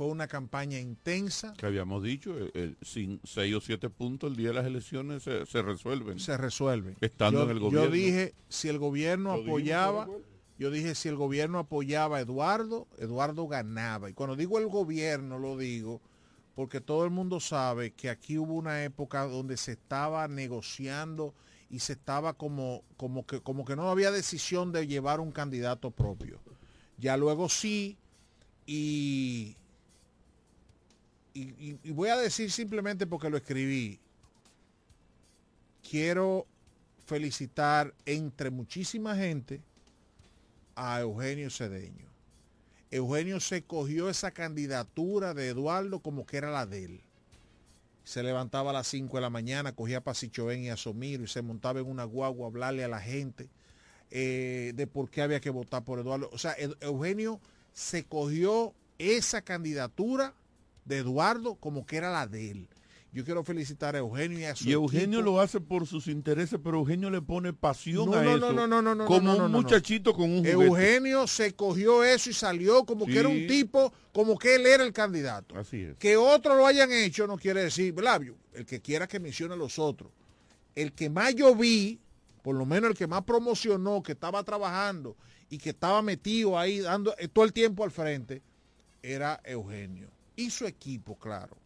[0.00, 1.52] Fue una campaña intensa.
[1.58, 5.44] Que habíamos dicho, eh, sin seis o siete puntos el día de las elecciones se,
[5.44, 6.18] se resuelven.
[6.18, 6.96] Se resuelven.
[7.02, 7.84] Estando yo, en el gobierno.
[7.84, 10.12] Yo dije, si el gobierno apoyaba, ¿te
[10.58, 14.08] yo dije, si el gobierno apoyaba a Eduardo, Eduardo ganaba.
[14.08, 16.00] Y cuando digo el gobierno, lo digo
[16.54, 21.34] porque todo el mundo sabe que aquí hubo una época donde se estaba negociando
[21.68, 25.90] y se estaba como, como, que, como que no había decisión de llevar un candidato
[25.90, 26.40] propio.
[26.96, 27.98] Ya luego sí,
[28.64, 29.56] y,
[31.34, 33.98] y, voy a decir simplemente porque lo escribí,
[35.88, 36.46] quiero
[37.06, 39.60] felicitar entre muchísima gente
[40.74, 42.08] a Eugenio Cedeño.
[42.90, 47.00] Eugenio se cogió esa candidatura de Eduardo como que era la de él.
[48.04, 51.28] Se levantaba a las 5 de la mañana, cogía a Pasichoven y a Somiro y
[51.28, 53.48] se montaba en una guagua a hablarle a la gente
[54.10, 56.28] eh, de por qué había que votar por Eduardo.
[56.32, 57.40] O sea, Eugenio
[57.72, 60.34] se cogió esa candidatura
[60.90, 62.68] de Eduardo como que era la de él.
[63.12, 65.32] Yo quiero felicitar a Eugenio y a su Y Eugenio equipo.
[65.32, 68.52] lo hace por sus intereses, pero Eugenio le pone pasión No, a no, eso.
[68.52, 70.52] no, no, no, no, como no, un muchachito con un juguete.
[70.64, 74.84] Eugenio se cogió eso y salió como que era un tipo, como que él era
[74.84, 75.58] el candidato.
[75.58, 75.96] Así es.
[75.96, 78.20] Que otros lo hayan hecho no quiere decir, ¿verdad?
[78.52, 80.12] El que quiera que mencione a los otros.
[80.76, 81.98] El que más yo vi,
[82.42, 85.16] por lo menos el que más promocionó, que estaba trabajando
[85.48, 88.40] y que estaba metido ahí dando eh, todo el tiempo al frente,
[89.02, 90.10] era Eugenio.
[90.40, 91.56] Y su equipo, claro.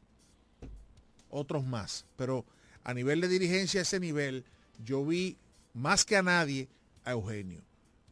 [1.30, 2.04] Otros más.
[2.16, 2.44] Pero
[2.82, 4.44] a nivel de dirigencia, a ese nivel,
[4.84, 5.36] yo vi
[5.72, 6.68] más que a nadie
[7.04, 7.60] a Eugenio.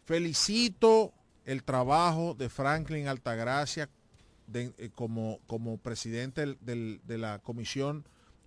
[0.04, 1.12] Felicito
[1.44, 3.88] el trabajo de Franklin Altagracia
[4.54, 8.04] eh, como, como presidente del- de la comisión,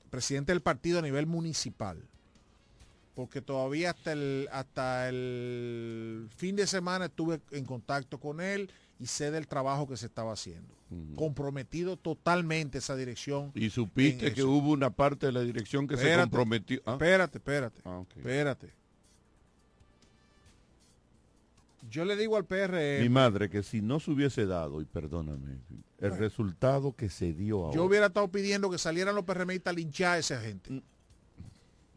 [0.09, 2.01] presidente del partido a nivel municipal.
[3.16, 8.70] Porque todavía hasta el, hasta el fin de semana estuve en contacto con él
[9.00, 10.74] y sé del trabajo que se estaba haciendo.
[11.16, 13.52] Comprometido totalmente esa dirección.
[13.54, 16.82] Y supiste que hubo una parte de la dirección que se comprometió.
[16.86, 16.93] ¿Ah?
[16.93, 17.82] Espérate, espérate.
[17.84, 18.04] Ah.
[18.16, 18.72] Espérate.
[21.89, 23.02] Yo le digo al PRM.
[23.02, 25.60] Mi madre, que si no se hubiese dado, y perdóname,
[26.00, 27.76] el resultado que se dio ahora.
[27.76, 30.82] Yo hubiera estado pidiendo que salieran los PRMistas a linchar a esa gente.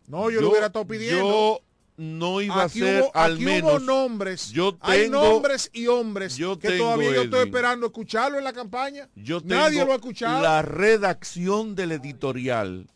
[0.07, 1.29] No, yo, lo hubiera estado pidiendo.
[1.29, 1.61] Yo
[1.99, 3.71] no iba Aquí a ser hubo- al aquí menos.
[3.73, 4.51] hubo nombres.
[4.51, 7.49] Yo Hay tengo- nombres y hombres yo que tengo, todavía yo estoy Edwin.
[7.55, 9.09] esperando escucharlo en la campaña.
[9.17, 10.41] Yo Nadie lo ha escuchado.
[10.41, 12.87] La redacción del editorial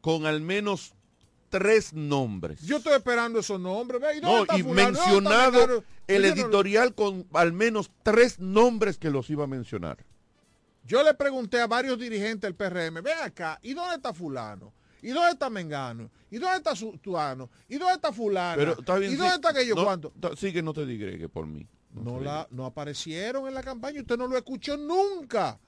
[0.00, 0.94] con al menos
[1.48, 2.60] tres nombres.
[2.62, 4.00] Yo estoy esperando esos nombres.
[4.00, 9.44] Ve, ¿y No, y mencionado el editorial con al menos tres nombres que los iba
[9.44, 9.98] a mencionar.
[10.84, 14.72] Yo le pregunté a varios dirigentes del PRM, ve acá, ¿y dónde está fulano?
[15.02, 16.10] ¿Y dónde está Mengano?
[16.30, 17.50] ¿Y dónde está Tuano?
[17.68, 18.62] ¿Y dónde está fulano?
[18.62, 20.12] ¿Y dónde sí, está aquello no, cuánto?
[20.36, 21.66] Sí que no te digregue por mí.
[21.92, 25.58] No, la, no aparecieron en la campaña, usted no lo escuchó nunca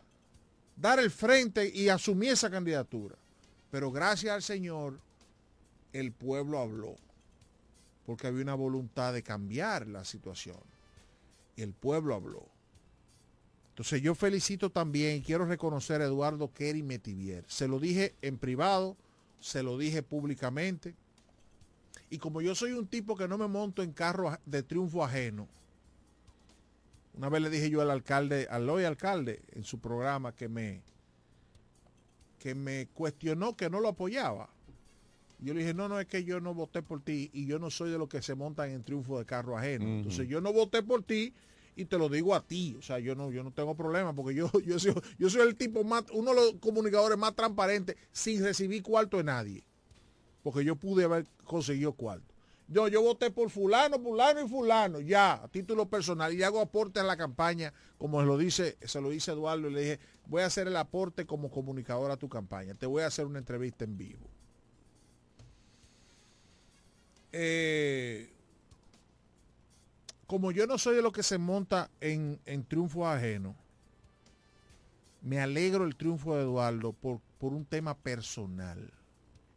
[0.76, 3.16] dar el frente y asumir esa candidatura.
[3.70, 5.00] Pero gracias al Señor,
[5.92, 6.96] el pueblo habló,
[8.06, 10.60] porque había una voluntad de cambiar la situación.
[11.56, 12.46] Y el pueblo habló.
[13.70, 17.44] Entonces yo felicito también y quiero reconocer a Eduardo Kerry Metivier.
[17.48, 18.96] Se lo dije en privado,
[19.44, 20.94] se lo dije públicamente.
[22.08, 25.46] Y como yo soy un tipo que no me monto en carro de triunfo ajeno,
[27.12, 30.80] una vez le dije yo al alcalde, al hoy alcalde, en su programa que me,
[32.38, 34.48] que me cuestionó que no lo apoyaba.
[35.40, 37.68] Yo le dije, no, no, es que yo no voté por ti y yo no
[37.68, 39.84] soy de los que se montan en triunfo de carro ajeno.
[39.84, 41.34] Entonces yo no voté por ti
[41.76, 42.76] y te lo digo a ti.
[42.78, 45.56] O sea, yo no, yo no tengo problema porque yo, yo, soy, yo soy el
[45.56, 49.64] tipo más, uno de los comunicadores más transparentes sin recibir cuarto de nadie.
[50.42, 52.34] Porque yo pude haber conseguido cuarto.
[52.66, 56.98] Yo, yo voté por fulano, fulano y fulano, ya, a título personal, y hago aporte
[56.98, 60.46] a la campaña, como se lo dice, se lo dice Eduardo, le dije, voy a
[60.46, 63.98] hacer el aporte como comunicador a tu campaña, te voy a hacer una entrevista en
[63.98, 64.30] vivo.
[67.32, 68.33] Eh,
[70.26, 73.56] como yo no soy de lo que se monta en, en triunfo ajeno,
[75.22, 78.92] me alegro el triunfo de Eduardo por, por un tema personal.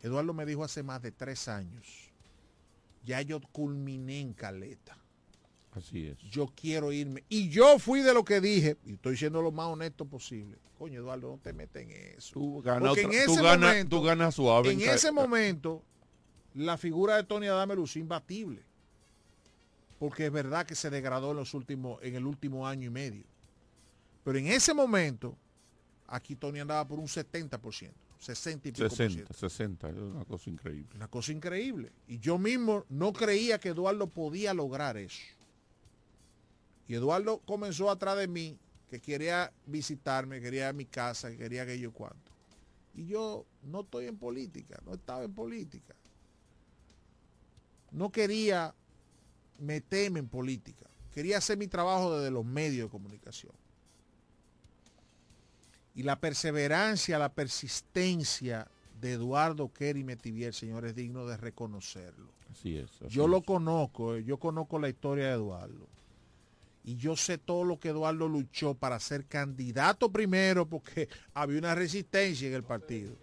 [0.01, 2.11] Eduardo me dijo hace más de tres años,
[3.03, 4.97] ya yo culminé en Caleta,
[5.72, 6.18] Así es.
[6.32, 7.24] yo quiero irme.
[7.30, 10.57] Y yo fui de lo que dije, y estoy siendo lo más honesto posible.
[10.78, 12.34] Coño, Eduardo, no te metas en eso.
[12.34, 12.95] Tú ganas,
[13.89, 14.72] tú ganas suave.
[14.72, 15.84] En ese momento,
[16.53, 18.66] la figura de Tony Adame lució imbatible.
[20.00, 23.26] Porque es verdad que se degradó en, los últimos, en el último año y medio.
[24.24, 25.38] Pero en ese momento,
[26.08, 29.34] aquí Tony andaba por un 70%, 60 y pico por 60, ciento.
[29.34, 30.89] 60, es una cosa increíble.
[30.95, 31.91] Una cosa increíble.
[32.08, 35.22] Y yo mismo no creía que Eduardo podía lograr eso.
[36.88, 38.58] Y Eduardo comenzó atrás de mí,
[38.89, 42.32] que quería visitarme, quería mi casa, que quería que yo cuanto.
[42.93, 45.95] Y yo no estoy en política, no estaba en política.
[47.91, 48.74] No quería
[49.60, 50.86] meterme en política.
[51.14, 53.53] Quería hacer mi trabajo desde los medios de comunicación.
[55.95, 58.68] Y la perseverancia, la persistencia
[59.01, 62.32] de Eduardo Kerry Metivier, señor, es digno de reconocerlo.
[62.51, 62.89] Así es.
[63.01, 65.88] así yo lo conozco, eh, yo conozco la historia de Eduardo.
[66.84, 71.76] Y yo sé todo lo que Eduardo luchó para ser candidato primero porque había una
[71.76, 73.16] resistencia en el partido.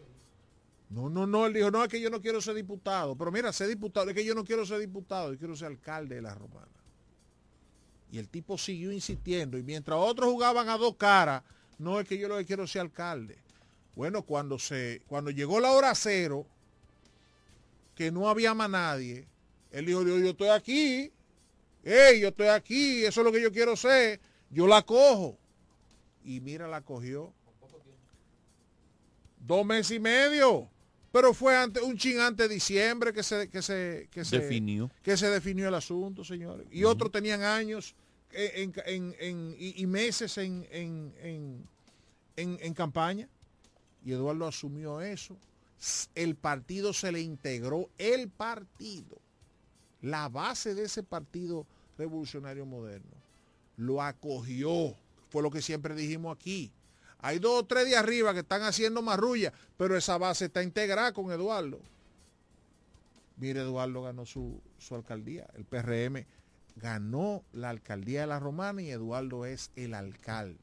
[0.90, 3.16] No, no, no, él dijo, no, es que yo no quiero ser diputado.
[3.16, 6.16] Pero mira, ser diputado, es que yo no quiero ser diputado, yo quiero ser alcalde
[6.16, 6.68] de la Romana.
[8.10, 9.58] Y el tipo siguió insistiendo.
[9.58, 11.42] Y mientras otros jugaban a dos caras,
[11.78, 13.36] no es que yo lo que quiero ser alcalde.
[13.96, 16.46] Bueno, cuando se, cuando llegó la hora cero,
[17.94, 19.26] que no había más nadie,
[19.70, 21.12] él dijo, yo, yo estoy aquí,
[21.82, 24.20] hey, yo estoy aquí, eso es lo que yo quiero ser,
[24.50, 25.36] yo la cojo.
[26.24, 27.32] Y mira, la cogió.
[29.38, 30.70] Dos meses y medio.
[31.14, 34.90] Pero fue antes, un ching antes de diciembre que se, que se, que se Definió.
[35.00, 36.66] que se definió el asunto, señores.
[36.72, 37.94] Y otros tenían años
[38.32, 41.68] en, en- en- y, y meses en, en- en-
[42.34, 43.28] en- en campaña.
[44.04, 45.36] Y Eduardo asumió eso.
[46.16, 49.16] El partido se le integró, el partido,
[50.02, 51.64] la base de ese partido
[51.96, 53.12] revolucionario moderno,
[53.76, 54.96] lo acogió.
[55.30, 56.72] Fue lo que siempre dijimos aquí.
[57.24, 61.14] Hay dos o tres de arriba que están haciendo marrulla, pero esa base está integrada
[61.14, 61.80] con Eduardo.
[63.38, 65.46] Mire, Eduardo ganó su, su alcaldía.
[65.54, 66.26] El PRM
[66.76, 70.58] ganó la alcaldía de la Romana y Eduardo es el alcalde.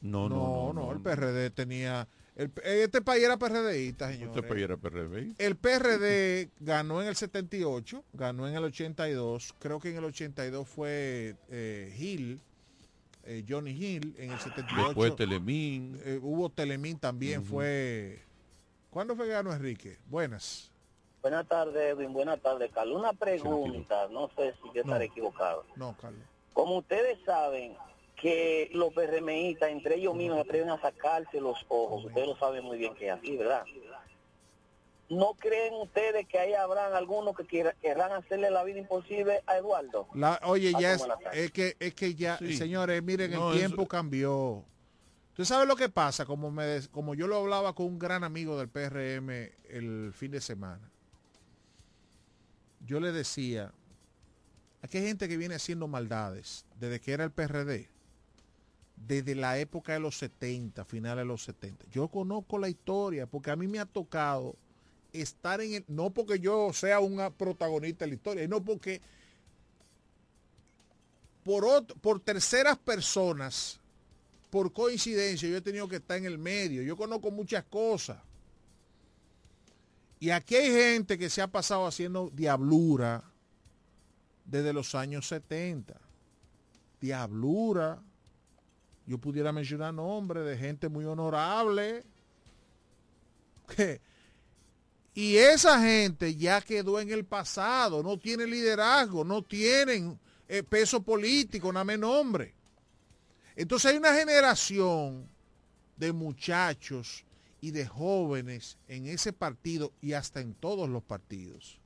[0.00, 0.90] No, no, no.
[0.90, 2.08] el PRD tenía...
[2.42, 4.30] el- este país era PRDista, señor.
[4.30, 5.34] Usted país era PRD.
[5.38, 10.68] El PRD ganó en el 78, ganó en el 82, creo que en el 82
[10.68, 12.40] fue eh, Hill,
[13.24, 14.84] eh, Johnny Hill, en el 78.
[14.86, 16.00] Después Telemín.
[16.04, 18.20] eh, hubo Telemín también, fue...
[18.90, 19.98] ¿Cuándo fue que ganó Enrique?
[20.06, 20.70] Buenas.
[21.22, 22.12] Buenas tardes, Edwin.
[22.12, 22.98] Buenas tardes, Carlos.
[22.98, 25.64] Una pregunta, no sé si yo estaré equivocado.
[25.76, 26.22] No, Carlos.
[26.54, 27.76] Como ustedes saben
[28.20, 32.64] que los PRMistas, entre ellos mismos, se atreven a sacarse los ojos, ustedes lo saben
[32.64, 33.64] muy bien que es así, ¿verdad?
[35.08, 39.56] ¿No creen ustedes que ahí habrán algunos que quiera- querrán hacerle la vida imposible a
[39.56, 40.06] Eduardo?
[40.14, 41.44] La- oye, ya Ah, es, la tarde.
[41.44, 42.56] es que es que ya, Sí.
[42.56, 44.64] señores, miren, No, el eso- tiempo cambió.
[45.30, 46.26] ¿Usted sabe lo que pasa?
[46.26, 50.40] Como, me, como yo lo hablaba con un gran amigo del PRM el fin de
[50.40, 50.90] semana.
[52.86, 53.72] Yo le decía,
[54.82, 57.88] aquí hay gente que viene haciendo maldades desde que era el PRD,
[59.06, 61.86] desde la época de los 70, finales de los 70.
[61.90, 64.56] Yo conozco la historia porque a mí me ha tocado
[65.12, 69.00] estar en el, no porque yo sea un protagonista de la historia, no porque
[71.44, 73.80] por, por terceras personas,
[74.50, 76.82] por coincidencia, yo he tenido que estar en el medio.
[76.82, 78.18] Yo conozco muchas cosas.
[80.18, 83.24] Y aquí hay gente que se ha pasado haciendo diablura
[84.44, 85.98] desde los años 70.
[87.00, 88.02] Diablura.
[89.06, 92.04] Yo pudiera mencionar nombres de gente muy honorable.
[93.74, 94.00] Que-
[95.14, 101.02] y esa gente ya quedó en el pasado, no tiene liderazgo, no tienen eh, peso
[101.02, 102.54] político, nada nombre.
[103.56, 105.28] Entonces hay una generación
[105.96, 107.24] de muchachos
[107.60, 111.78] y de jóvenes en ese partido y hasta en todos los partidos.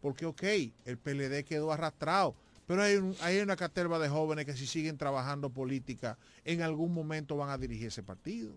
[0.00, 0.42] Porque, ok,
[0.84, 2.34] el PLD quedó arrastrado,
[2.68, 6.94] pero hay, un- hay una caterva de jóvenes que si siguen trabajando política, en algún
[6.94, 8.54] momento van a dirigir ese partido.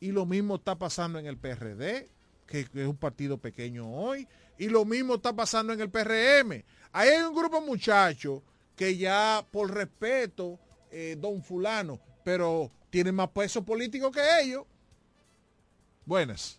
[0.00, 2.10] Y lo mismo está pasando en el PRD,
[2.46, 4.26] que, que es un partido pequeño hoy.
[4.58, 6.64] Y lo mismo está pasando en el PRM.
[6.92, 8.42] Ahí hay un grupo de muchachos
[8.76, 10.58] que ya por respeto,
[10.90, 14.64] eh, don fulano, pero tienen más peso político que ellos.
[16.06, 16.58] Buenas.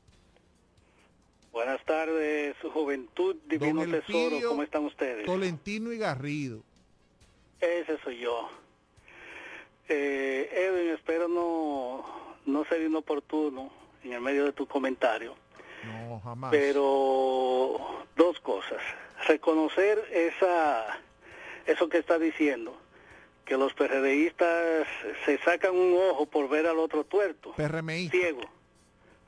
[1.51, 5.25] Buenas tardes, su juventud, divino tesoro, ¿cómo están ustedes?
[5.25, 6.63] Tolentino y Garrido.
[7.61, 8.49] Ese soy yo.
[9.87, 12.05] Eh, Edwin, espero no,
[12.45, 13.71] no ser inoportuno
[14.03, 15.35] en el medio de tu comentario,
[15.85, 16.51] No, jamás.
[16.51, 18.81] pero dos cosas.
[19.27, 20.99] Reconocer esa,
[21.65, 22.77] eso que está diciendo,
[23.45, 24.87] que los PRDistas
[25.25, 28.09] se sacan un ojo por ver al otro tuerto, PRMI.
[28.09, 28.41] ciego,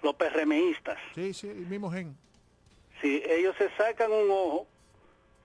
[0.04, 1.00] los PRMistas.
[1.16, 2.16] Sí, sí, el mismo gen.
[3.02, 4.68] Sí, ellos se sacan un ojo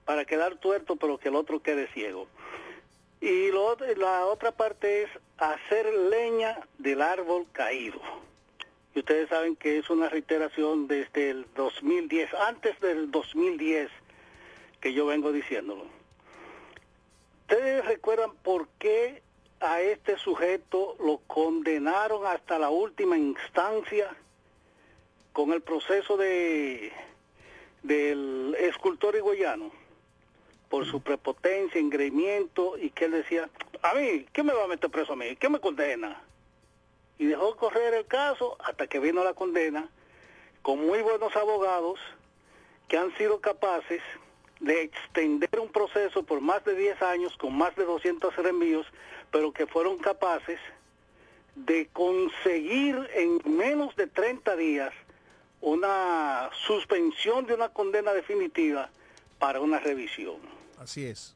[0.05, 2.29] para quedar tuerto, pero que el otro quede ciego.
[3.21, 8.01] Y lo la otra parte es hacer leña del árbol caído.
[8.95, 13.91] Y ustedes saben que es una reiteración desde el 2010, antes del 2010,
[14.81, 15.87] que yo vengo diciéndolo.
[17.43, 19.23] ¿Ustedes recuerdan por qué
[19.61, 24.15] a este sujeto lo condenaron hasta la última instancia
[25.33, 26.93] con el proceso de
[27.83, 29.86] del escultor higüeyano?
[30.69, 33.49] Por su prepotencia, engreimiento y que él decía,
[33.83, 35.37] a mí, ¿qué me va a meter preso a mí?
[35.37, 36.21] ¿Qué me condena?
[37.19, 39.89] Y dejó correr el caso hasta que vino la condena
[40.63, 42.01] con muy buenos abogados
[42.89, 44.03] que han sido capaces
[44.61, 48.87] de extender un proceso por más de 10 años con más de 200 reenvíos,
[49.31, 50.59] pero que fueron capaces
[51.55, 54.93] de conseguir en menos de 30 días
[55.61, 58.91] una suspensión de una condena definitiva
[59.39, 60.56] para una revisión.
[60.79, 61.35] Así es.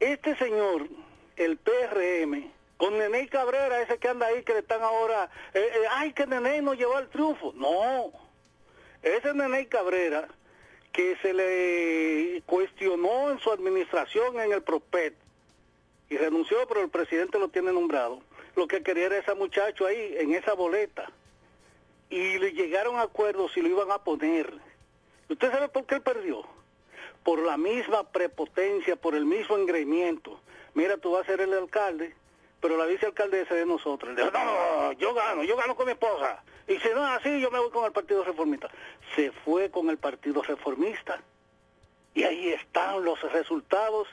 [0.00, 0.88] Este señor,
[1.36, 5.86] el PRM, con Nene Cabrera, ese que anda ahí, que le están ahora, eh, eh,
[5.90, 7.52] ay, que Nene no llevó el triunfo.
[7.54, 8.12] No,
[9.02, 10.28] ese Nene Cabrera,
[10.92, 15.14] que se le cuestionó en su administración en el PROPET,
[16.08, 18.20] y renunció, pero el presidente lo tiene nombrado,
[18.54, 21.10] lo que quería era ese muchacho ahí, en esa boleta.
[22.08, 24.52] Y le llegaron acuerdos si lo iban a poner.
[25.28, 26.55] ¿Usted sabe por qué él perdió?
[27.26, 30.38] Por la misma prepotencia, por el mismo engreimiento.
[30.74, 32.14] Mira, tú vas a ser el alcalde,
[32.60, 34.14] pero la vicealcaldesa de nosotros.
[34.14, 36.44] No, no, yo gano, yo gano con mi esposa.
[36.68, 38.70] Y si no es así, yo me voy con el Partido Reformista.
[39.16, 41.20] Se fue con el Partido Reformista.
[42.14, 44.06] Y ahí están los resultados.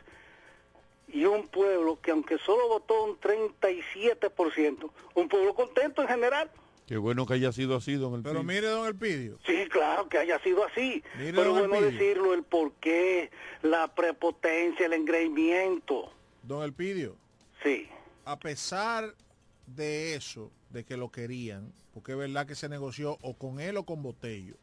[1.07, 6.49] Y un pueblo que aunque solo votó un 37%, un pueblo contento en general.
[6.87, 8.33] Qué bueno que haya sido así, don Elpidio.
[8.33, 9.39] Pero mire, don Elpidio.
[9.45, 11.03] Sí, claro que haya sido así.
[11.17, 11.99] Mire, pero don bueno Elpidio.
[11.99, 13.31] decirlo, el por qué,
[13.61, 16.11] la prepotencia, el engreimiento.
[16.43, 17.15] Don Elpidio.
[17.63, 17.87] Sí.
[18.25, 19.15] A pesar
[19.65, 23.77] de eso, de que lo querían, porque es verdad que se negoció o con él
[23.77, 24.55] o con Botello,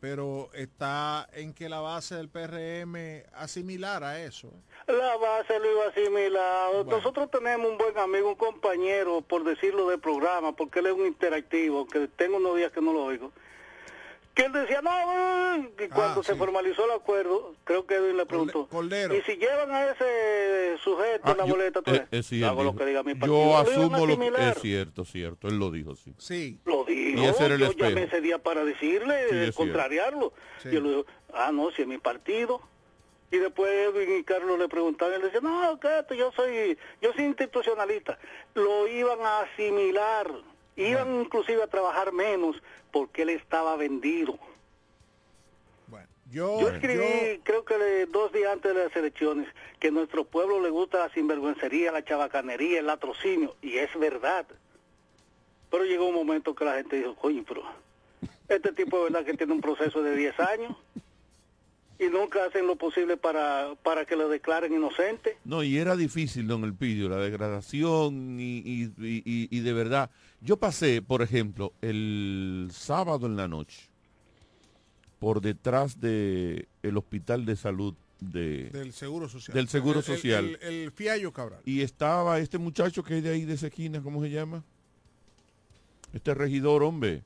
[0.00, 4.52] pero está en que la base del PRM asimilar a eso.
[4.86, 6.86] La base lo iba a asimilar.
[6.86, 11.06] Nosotros tenemos un buen amigo, un compañero, por decirlo del programa, porque él es un
[11.06, 13.32] interactivo, que tengo unos días que no lo oigo.
[14.38, 14.90] Que él decía, no,
[15.56, 19.72] eh", y cuando se formalizó el acuerdo, creo que Edwin le preguntó, y si llevan
[19.72, 21.80] a ese sujeto en la Ah, yo- boleta,
[22.12, 23.34] eh, sí, él hago lo que diga mi partido.
[23.36, 25.48] Yo asumo lo que es cierto, cierto.
[25.48, 26.14] Él lo dijo, sí.
[26.18, 26.60] Sí.
[26.66, 27.88] Lo dijo, Y ese era el yo espejo.
[27.90, 30.32] llamé ese día para decirle, Sí, eh, es contrariarlo.
[30.62, 30.68] Sí.
[30.70, 32.60] Y él dijo, ah, no, si es mi partido.
[33.32, 37.24] Y después Edwin y Carlos le preguntaban, él decía, no, quédate, yo soy, yo soy
[37.24, 38.20] institucionalista.
[38.54, 40.30] Lo iban a asimilar,
[40.78, 42.56] iban inclusive a trabajar menos
[42.92, 44.38] porque él estaba vendido.
[46.30, 49.48] Yo, Yo escribí, creo que le- dos días antes de las elecciones,
[49.80, 54.46] que a nuestro pueblo le gusta la sinvergüencería, la chabacanería, el latrocinio, y es verdad.
[55.70, 57.62] Pero llegó un momento que la gente dijo, coño, pero
[58.46, 60.76] este tipo es verdad que tiene un proceso de 10 años
[61.98, 65.38] y nunca hacen lo posible para, para que lo declaren inocente.
[65.46, 70.10] No, y era difícil, don Elpidio, la degradación y, y- y- y- y de verdad.
[70.40, 73.88] Yo pasé, por ejemplo, el sábado en la noche
[75.18, 79.54] por detrás de el hospital de salud de Del Seguro Social.
[79.54, 80.58] Del Seguro El- Social.
[80.62, 81.60] El, el Fiallo Cabral.
[81.64, 84.62] y estaba este muchacho que es de ahí de esa esquina, ¿cómo se llama?
[86.12, 87.22] Este regidor, hombre.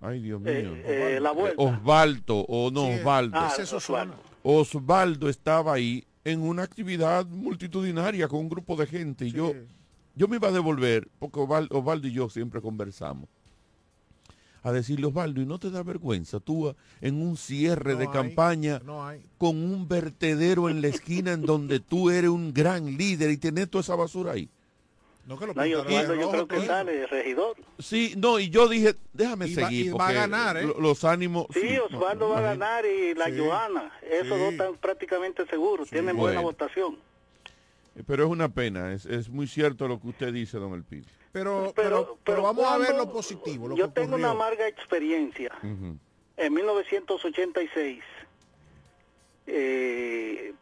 [0.00, 0.52] Ay, Dios mío.
[0.76, 1.62] Eh, eh, la vuelta.
[1.62, 3.38] Osvaldo, o no, Sí, Osvaldo.
[3.38, 4.16] ah, Osvaldo.
[4.42, 9.52] Osvaldo estaba ahí en una actividad multitudinaria con un grupo de gente y yo,
[10.16, 13.28] yo me iba a devolver, porque Osval- Osvaldo y yo siempre conversamos,
[14.62, 18.06] a decirle, Osvaldo, ¿y no te da vergüenza tú a- en un cierre No de
[18.06, 19.08] hay, campaña no
[19.38, 23.70] con un vertedero en la esquina en donde tú eres un gran líder y tenés
[23.70, 24.48] toda esa basura ahí?
[25.26, 27.56] No, que lo No, Osvaldo yo rojo creo que sale regidor.
[27.80, 29.86] Sí, no, y yo dije, déjame Y va- seguir.
[29.86, 30.62] y va a porque ganar, ¿eh?
[30.66, 31.46] lo- Los ánimos...
[31.52, 33.38] Sí, Osvaldo va a ganar y la Sí.
[33.38, 33.92] Joana.
[34.08, 35.90] Esos dos están prácticamente seguros.
[35.90, 36.96] Tienen buena votación.
[38.06, 41.06] Pero es una pena, es, es muy cierto lo que usted dice, don Elpidio.
[41.32, 43.68] Pero, pero, pero, vamos a ver lo positivo.
[43.68, 45.50] Lo Yo que tengo una amarga experiencia.
[45.62, 45.96] Ujú.
[46.36, 48.02] En 1986,
[49.46, 50.52] eh,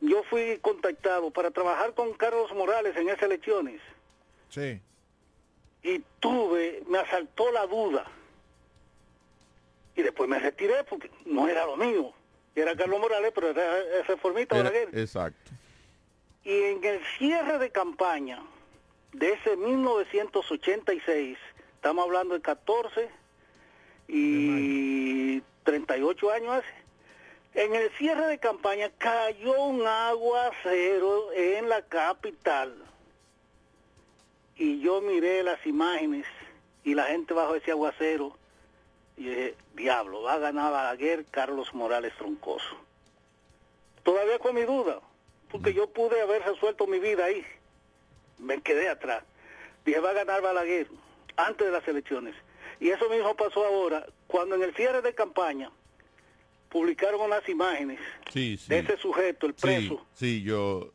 [0.00, 3.80] yo fui contactado para trabajar con Carlos Morales en esas elecciones
[4.50, 4.80] Sí.
[5.82, 8.04] y tuve, me asaltó la duda.
[9.96, 12.12] Y después me retiré porque no era lo mío.
[12.54, 15.50] Era Carlos Morales, pero era el reformista Era- exacto.
[16.44, 18.42] Y en el cierre de campaña
[19.12, 21.38] de ese 1986,
[21.76, 23.08] estamos hablando de 14
[24.08, 26.84] y 38 años hace,
[27.54, 32.74] en el cierre de campaña cayó un aguacero en la capital.
[34.56, 36.26] Y yo miré las imágenes
[36.84, 38.36] y la gente bajo ese aguacero
[39.16, 42.76] Y dije, diablo, va a ganar Balaguer Carlos Morales Troncoso.
[44.02, 45.00] Todavía con mi duda,
[45.54, 47.46] porque yo pude haber resuelto mi vida ahí.
[48.38, 49.22] Me quedé atrás.
[49.84, 50.88] Dije, va a ganar Balaguer
[51.36, 52.34] antes de las elecciones.
[52.80, 55.70] Y eso mismo pasó ahora, cuando en el cierre de campaña
[56.70, 58.00] publicaron unas imágenes
[58.32, 58.68] Sí, sí.
[58.68, 60.04] de ese sujeto, el preso.
[60.14, 60.90] Sí, sí, yo...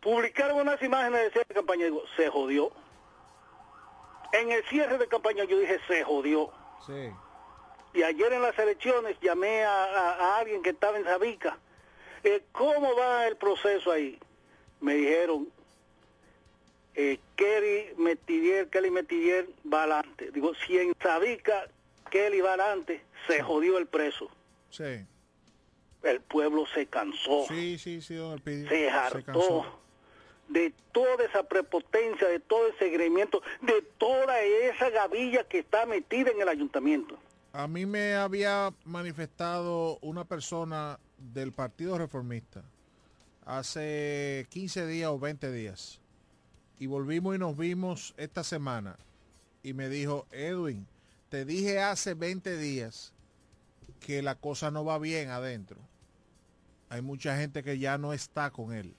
[0.00, 2.70] Publicaron unas imágenes de cierre de campaña y digo, se jodió.
[4.34, 6.52] En el cierre de campaña yo dije, se jodió.
[6.86, 7.10] Sí.
[7.94, 11.58] Y ayer en las elecciones llamé a, a- a alguien que estaba en Sabica.
[12.24, 14.18] Eh, ¿Cómo va el proceso ahí?
[14.80, 15.48] Me dijeron,
[16.94, 20.30] eh, Kelly Metivier, Kelly Metivier va adelante.
[20.32, 21.68] Digo, si en Sabica
[22.10, 24.30] Kelly va adelante, se jodió el preso.
[24.70, 25.04] Sí.
[26.02, 27.46] El pueblo se cansó.
[27.48, 28.68] Sí, sí, sí, don Elpidio.
[28.68, 29.80] se hartó
[30.48, 36.30] de toda esa prepotencia, de todo ese segregamiento, de toda esa gavilla que está metida
[36.30, 37.18] en el ayuntamiento.
[37.56, 42.64] A mí me había manifestado una persona del Partido Reformista
[43.46, 46.00] hace 15 días o 20 días.
[46.80, 48.98] Y volvimos y nos vimos esta semana.
[49.62, 50.84] Y me dijo, Edwin,
[51.28, 53.12] te dije hace 20 días
[54.00, 55.78] que la cosa no va bien adentro.
[56.88, 58.96] Hay mucha gente que ya no está con él.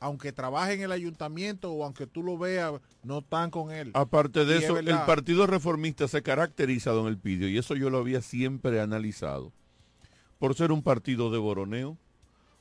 [0.00, 2.72] Aunque trabaje en el ayuntamiento o aunque tú lo veas,
[3.02, 3.90] no están con él.
[3.94, 4.86] Aparte de Y es eso, el.
[5.06, 9.52] Partido Reformista se caracteriza, don Elpidio, y eso yo lo había siempre analizado,
[10.38, 11.98] por ser un partido de boroneo.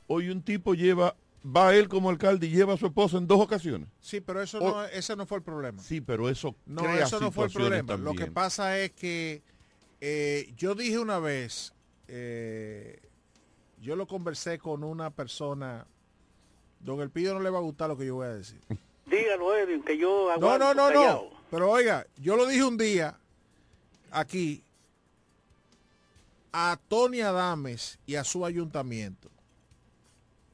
[0.07, 1.15] Hoy un tipo lleva,
[1.45, 3.87] va él como alcalde y lleva a su esposa en dos ocasiones.
[4.01, 5.81] Sí, pero eso O- no, ese no fue el problema.
[5.81, 7.95] Sí, pero eso No, crea eso no fue el problema.
[7.95, 9.43] Lo que pasa es que
[10.01, 11.73] eh, yo dije una vez,
[12.07, 12.99] eh,
[13.79, 15.85] yo lo conversé con una persona,
[16.79, 18.59] don Elpidio no le va a gustar lo que yo voy a decir.
[19.05, 21.29] Dígalo, Edwin, que yo No, no, no, callado.
[21.31, 21.39] no.
[21.49, 23.17] Pero oiga, yo lo dije un día
[24.11, 24.63] aquí
[26.51, 29.29] a Tony Adames y a su ayuntamiento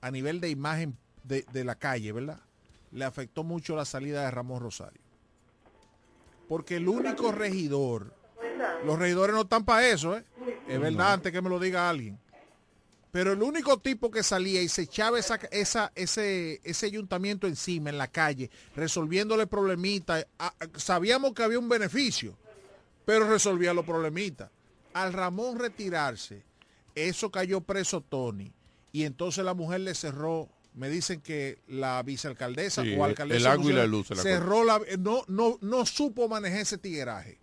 [0.02, 2.40] a nivel de imagen de, de la calle, ¿verdad?
[2.92, 5.02] Le afectó mucho la salida de Ramón Rosario.
[6.48, 8.14] Porque el único regidor,
[8.86, 10.24] los regidores no están para eso, ¿eh?
[10.68, 12.20] Es verdad, antes que me lo diga alguien.
[13.16, 17.90] Pero el único tipo que salía y se echaba esa, esa, ese, ese ayuntamiento encima,
[17.90, 20.28] en la calle, resolviéndole problemitas,
[20.76, 22.38] sabíamos que había un beneficio,
[23.06, 24.52] pero resolvía los problemitas.
[24.92, 26.44] Al Ramón retirarse,
[26.94, 28.52] eso cayó preso Tony.
[28.92, 33.48] Y entonces la mujer le cerró, me dicen que la vicealcaldesa Sí, o alcaldesa el
[33.48, 37.40] agua y la luz la cerró la, no, no, no supo manejar ese tigueraje.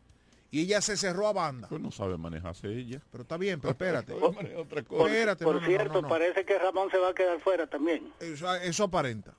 [0.52, 1.66] Y ella se cerró a banda.
[1.68, 3.00] Pues no sabe manejarse ella.
[3.10, 4.12] Pero está bien, pero espérate.
[4.12, 6.08] otra Por, Espérate, por no, no, no, cierto, no, no.
[6.08, 8.12] parece que Ramón se va a quedar fuera también.
[8.20, 9.34] Eso, eso aparenta.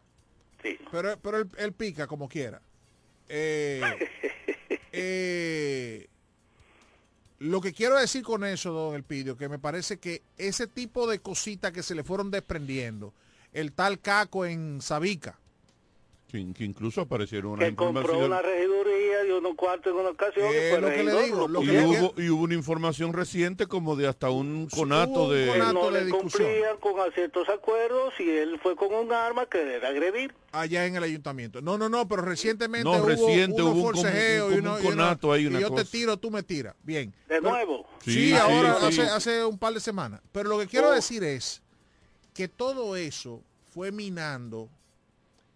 [0.64, 0.78] Sí.
[0.92, 2.60] Pero, pero él, él pica como quiera.
[3.30, 3.82] Eh,
[4.92, 6.08] eh,
[7.38, 11.20] lo que quiero decir con eso, don Elpidio, que me parece que ese tipo de
[11.20, 13.14] cositas que se le fueron desprendiendo,
[13.52, 15.38] el tal caco en Sabica,
[16.34, 20.48] Que, que incluso aparecieron unas Que compró una regiduría y unos cuartos en una ocasión.
[20.52, 23.68] Eh, fue lo que le digo, lo y, que hubo, y hubo una información reciente
[23.68, 25.46] como de hasta un conato un de...
[25.46, 26.48] que conato no de le discusión.
[26.50, 30.34] cumplían con ciertos acuerdos y él fue con un arma que era agredir.
[30.52, 31.62] allá en el ayuntamiento.
[31.62, 34.78] No, no, no, pero recientemente No, hubo, reciente hubo un forcejeos un- y uno- un
[34.78, 35.92] y uno- conato ahí, y una yo te cosa.
[35.92, 36.74] tiro, tú me tiras.
[36.82, 37.12] Bien.
[37.12, 37.86] De Pero- nuevo.
[38.04, 39.02] Sí, Sí, ahora sí, sí.
[39.02, 40.20] Hace, hace un par de semanas.
[40.32, 40.94] Pero lo que quiero Oh.
[40.94, 41.62] decir es
[42.34, 44.68] que todo eso fue minando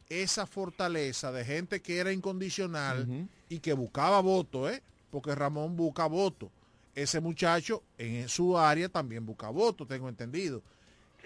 [0.10, 4.82] esa fortaleza de gente que era incondicional y que buscaba voto, ¿eh?
[5.12, 6.52] Porque Ramón busca voto.
[6.96, 10.62] Ese muchacho en su área también busca voto, tengo entendido.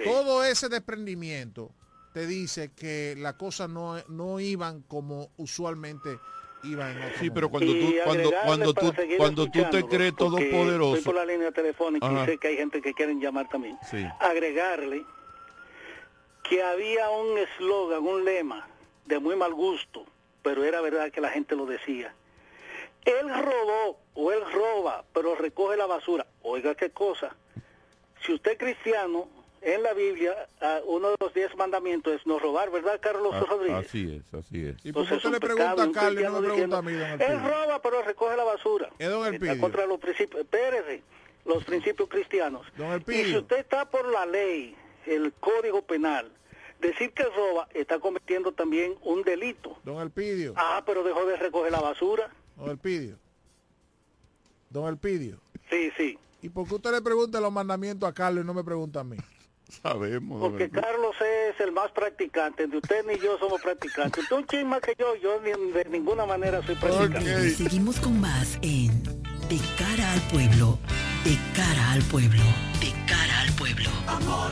[0.03, 1.71] Todo ese desprendimiento
[2.13, 6.19] te dice que las cosas no, no iban como usualmente
[6.63, 10.43] iban en otro Sí, pero cuando tú, cuando, cuando tú, cuando tú te crees porque
[10.43, 12.23] Estoy todopoderoso, por la línea telefónica Ajá.
[12.23, 13.77] y sé que hay gente que quieren llamar también.
[13.89, 14.05] Sí.
[14.19, 15.05] Agregarle
[16.43, 18.67] que había un eslogan, un lema
[19.05, 20.05] de muy mal gusto,
[20.41, 22.13] pero era verdad que la gente lo decía.
[23.05, 26.25] Él robó o él roba, pero recoge la basura.
[26.43, 27.35] Oiga qué cosa.
[28.25, 29.27] Si usted es cristiano,
[29.61, 33.39] en la Biblia, ah, uno de los diez mandamientos es no robar, ¿verdad, Carlos a-
[33.41, 33.75] Rodríguez?
[33.77, 34.85] Ah, así es, así es.
[34.85, 38.01] ¿Y por qué le pregunta a Carlos no me pregunta a mí, Él roba, pero
[38.01, 38.89] recoge la basura.
[38.97, 41.03] Es don Está contra los principios, espérese,
[41.45, 42.65] los principios cristianos.
[42.75, 44.75] Don Y si usted está por la ley,
[45.05, 46.31] el código penal,
[46.81, 49.77] decir que roba está cometiendo también un delito.
[49.83, 52.29] Don Elpidio, Ah, pero dejó de recoger la basura.
[52.57, 53.17] don Elpidio,
[54.69, 55.39] don Elpidio.
[55.69, 56.17] Sí, sí.
[56.41, 59.03] ¿Y por qué usted le pregunta los mandamientos a Carlos y no me pregunta a
[59.03, 59.17] mí?
[59.83, 60.41] Sabemos.
[60.41, 60.69] Porque.
[60.69, 64.23] Carlos es el más practicante, ni usted ni yo somos practicantes.
[64.23, 67.47] Usted un chin más que yo, yo ni- de ninguna manera soy practicante.
[67.47, 70.77] Y seguimos con más en De cara cara al pueblo,
[71.25, 72.43] de cara al pueblo,
[72.81, 73.89] de cara al pueblo.
[74.07, 74.51] Amor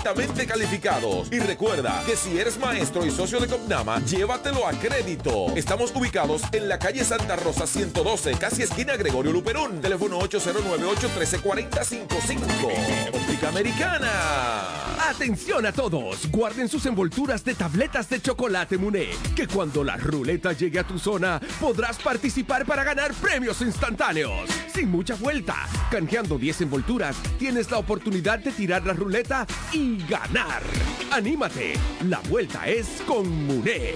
[0.47, 1.31] calificados.
[1.31, 5.47] Y recuerda que si eres maestro y socio de Copnama, llévatelo a crédito.
[5.55, 9.79] Estamos ubicados en la calle Santa Rosa 112, casi esquina Gregorio Luperón.
[9.81, 13.11] Teléfono 809-813-4055.
[13.13, 14.09] Óptica Americana.
[15.09, 20.53] Atención a todos, guarden sus envolturas de tabletas de chocolate Muné, que cuando la ruleta
[20.53, 24.47] llegue a tu zona podrás participar para ganar premios instantáneos.
[24.73, 25.55] Sin mucha vuelta,
[25.89, 30.63] canjeando 10 envolturas, tienes la oportunidad de tirar la ruleta y ganar.
[31.11, 31.73] ¡Anímate!
[32.07, 33.95] La vuelta es con Muné.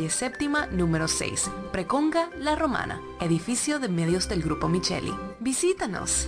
[0.09, 5.13] séptima número 6, Preconga La Romana, edificio de medios del Grupo Micheli.
[5.39, 6.27] Visítanos.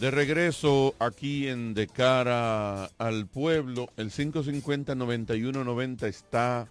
[0.00, 6.68] De regreso aquí en De cara al pueblo, el 550-9190 está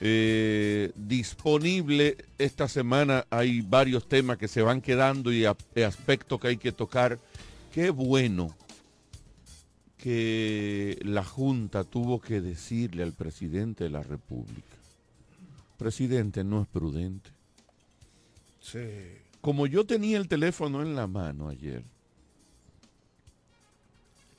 [0.00, 2.16] eh, disponible.
[2.38, 5.56] Esta semana hay varios temas que se van quedando y a-
[5.86, 7.20] aspectos que hay que tocar.
[7.72, 8.56] Qué bueno
[9.96, 14.74] que la Junta tuvo que decirle al presidente de la República,
[15.78, 17.30] presidente, no es prudente.
[18.60, 18.80] Sí.
[19.40, 21.82] Como yo tenía el teléfono en la mano ayer,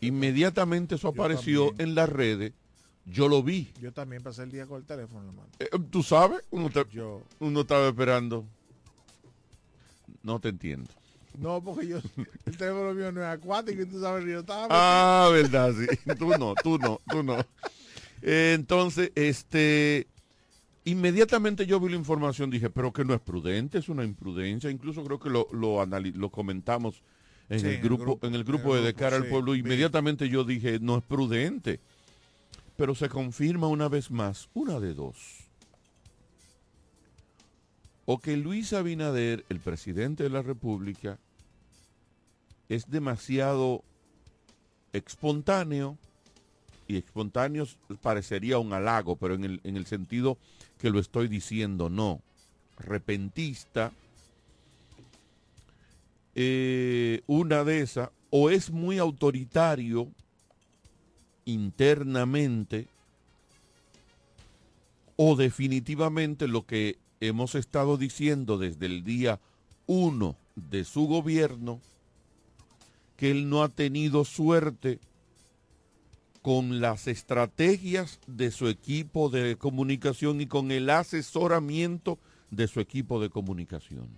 [0.01, 2.53] inmediatamente eso apareció en las redes,
[3.05, 3.71] yo lo vi.
[3.81, 5.49] Yo también pasé el día con el teléfono en la mano.
[5.59, 8.45] Eh, Tú sabes, uno, te- Yo- uno estaba esperando.
[10.23, 10.89] No te entiendo.
[11.37, 11.97] No, porque yo,
[12.45, 14.67] el teléfono mío no es acuático y tú sabes, yo estaba...
[14.69, 15.87] Ah, verdad, sí.
[16.19, 17.37] Tú no, tú no, tú no.
[18.21, 20.07] Eh, entonces, este,
[20.83, 24.69] inmediatamente yo vi la información, dije, pero que no es prudente, es una imprudencia.
[24.69, 27.01] Incluso creo que lo, lo, lo comentamos
[27.51, 29.55] en, Sí, el grupo, en el grupo el de De cara al pueblo.
[29.55, 31.81] Inmediatamente yo dije, no es prudente.
[32.77, 35.17] Pero se confirma una vez más, una de dos.
[38.05, 41.19] O que Luis Abinader, el presidente de la República,
[42.69, 43.83] es demasiado
[44.93, 45.97] espontáneo,
[46.87, 47.67] y espontáneo
[48.01, 50.37] parecería un halago, pero en el, en el sentido
[50.79, 52.21] que lo estoy diciendo, no.
[52.77, 53.91] Repentista,
[56.35, 60.09] eh, una de esas, o es muy autoritario
[61.45, 62.87] internamente,
[65.15, 69.39] o definitivamente lo que hemos estado diciendo desde el día
[69.85, 71.79] uno de su gobierno,
[73.17, 74.99] que él no ha tenido suerte
[76.41, 82.17] con las estrategias de su equipo de comunicación y con el asesoramiento
[82.49, 84.09] de su equipo de comunicación.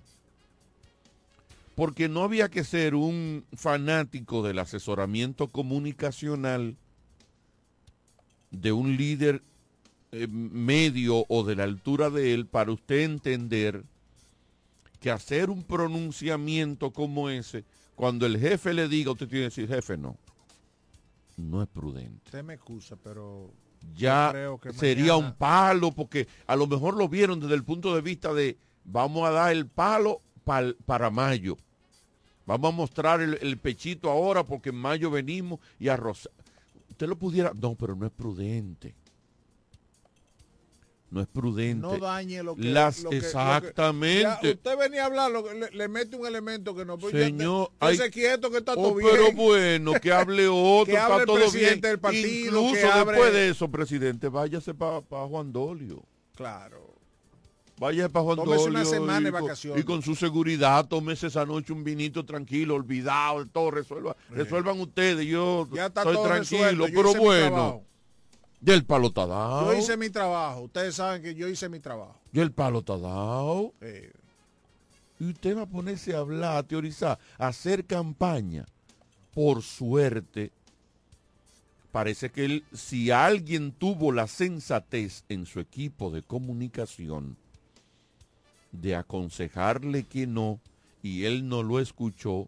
[1.75, 6.75] Porque no había que ser un fanático del asesoramiento comunicacional
[8.51, 9.41] de un líder
[10.11, 13.83] eh, medio o de la altura de él para usted entender
[14.99, 19.67] que hacer un pronunciamiento como ese, cuando el jefe le diga, usted tiene que decir,
[19.67, 20.15] jefe, no.
[21.35, 22.21] No es prudente.
[22.25, 23.51] Usted me excusa, pero
[23.95, 27.63] ya creo que sería mañana- un palo, porque a lo mejor lo vieron desde el
[27.63, 31.57] punto de vista de vamos a dar el palo para mayo.
[32.45, 36.29] Vamos a mostrar el, el pechito ahora porque en mayo venimos y a rosa-
[36.89, 37.53] Usted lo pudiera...
[37.59, 38.93] No, pero no es prudente.
[41.09, 41.81] No es prudente.
[41.85, 44.21] no dañe lo que Las, lo que- lo que- exactamente.
[44.23, 46.97] Ya, usted venía a hablar, lo le, le mete un elemento que no.
[46.97, 49.09] pues te- Señor, estése hay- quieto que está Oh, todo bien.
[49.11, 51.81] pero bueno, que hable otro, Que hable está el todo bien.
[51.81, 56.03] del partido, Incluso que después de eso, presidente, váyase para Juan Dolio.
[56.35, 56.92] Claro.
[57.79, 58.69] Váyase para Juan Tómese Dolio.
[58.69, 59.81] una semana y de con- vacaciones.
[59.81, 64.15] Y con su seguridad, tómese esa noche un vinito tranquilo, olvidado, todo resuelva.
[64.29, 67.47] Resuelvan ustedes, yo Ya está estoy todo tranquilo, yo pero bueno.
[67.47, 67.83] trabajo.
[68.61, 69.73] Del palo está dado.
[69.73, 70.61] Yo hice mi trabajo.
[70.61, 72.15] Ustedes saben que yo hice mi trabajo.
[72.31, 73.73] Y el palo está dado.
[75.19, 78.65] Y usted va a ponerse a hablar, a teorizar, a hacer campaña.
[79.33, 80.51] Por suerte,
[81.91, 87.35] parece que él, si alguien tuvo la sensatez en su equipo de comunicación
[88.73, 90.59] de aconsejarle que no,
[91.01, 92.47] y él no lo escuchó,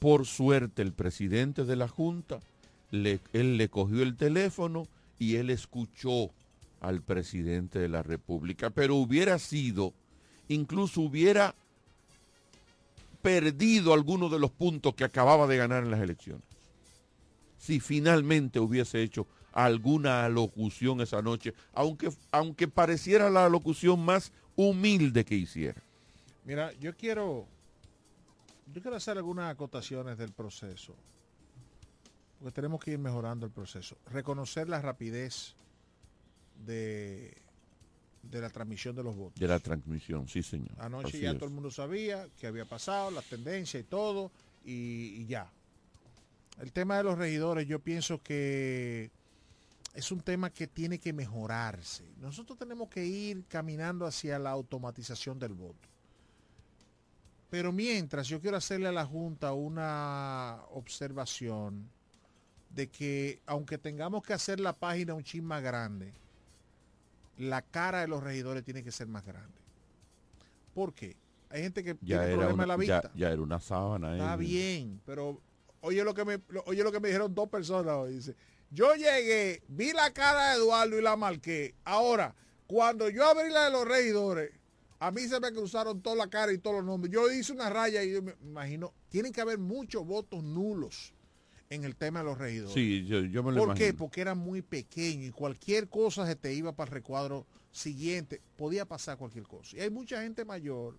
[0.00, 2.40] por suerte el presidente de la Junta,
[2.90, 4.88] le- él le cogió el teléfono
[5.18, 6.30] y él escuchó
[6.80, 8.70] al presidente de la República.
[8.70, 9.92] Pero hubiera sido,
[10.48, 11.54] incluso hubiera
[13.22, 16.42] perdido algunos de los puntos que acababa de ganar en las elecciones.
[17.58, 25.24] Si finalmente hubiese hecho alguna alocución esa noche, aunque, aunque pareciera la alocución más humilde
[25.24, 25.82] que hiciera.
[26.44, 27.46] mira, yo quiero.
[28.72, 30.94] Yo quiero hacer algunas acotaciones del proceso.
[32.38, 33.96] Porque tenemos que ir mejorando el proceso.
[34.10, 35.54] Reconocer la rapidez
[36.64, 37.36] de,
[38.22, 39.38] de la transmisión de los votos.
[39.38, 40.70] De la transmisión, sí señor.
[40.78, 41.36] Anoche Así ya es.
[41.36, 44.30] todo el mundo sabía qué había pasado, las tendencias y todo,
[44.64, 45.50] y, y ya.
[46.60, 49.10] El tema de los regidores, yo pienso que
[49.94, 52.04] es un tema que tiene que mejorarse.
[52.18, 55.88] Nosotros tenemos que ir caminando hacia la automatización del voto.
[57.50, 61.90] Pero mientras, yo quiero hacerle a la Junta una observación
[62.70, 66.14] de que aunque tengamos que hacer la página un chin más grande,
[67.36, 69.58] la cara de los regidores tiene que ser más grande.
[70.74, 71.14] ¿Por qué?
[71.50, 73.10] Hay gente que Ya tiene era, problema una, la vista.
[73.14, 74.12] ya era una sábana.
[74.16, 74.36] Está eh.
[74.38, 75.38] bien, pero
[75.82, 78.14] oye lo que me lo- oye lo que me dijeron dos personas hoy.
[78.14, 78.34] Dice,
[78.72, 81.74] yo llegué, vi la cara de Eduardo y la marqué.
[81.84, 82.34] Ahora,
[82.66, 84.50] cuando yo abrí la de los regidores,
[84.98, 87.12] a mí se me cruzaron toda la cara y todos los nombres.
[87.12, 91.12] Yo hice una raya y yo me imagino, tienen que haber muchos votos nulos
[91.68, 92.72] en el tema de los regidores.
[92.72, 93.92] Sí, yo, yo me lo ¿Por qué?
[93.92, 98.40] Porque era muy pequeño y cualquier cosa se te iba para el recuadro siguiente.
[98.56, 99.76] Podía pasar cualquier cosa.
[99.76, 100.98] Y hay mucha gente mayor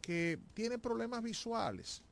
[0.00, 2.02] que tiene problemas visuales.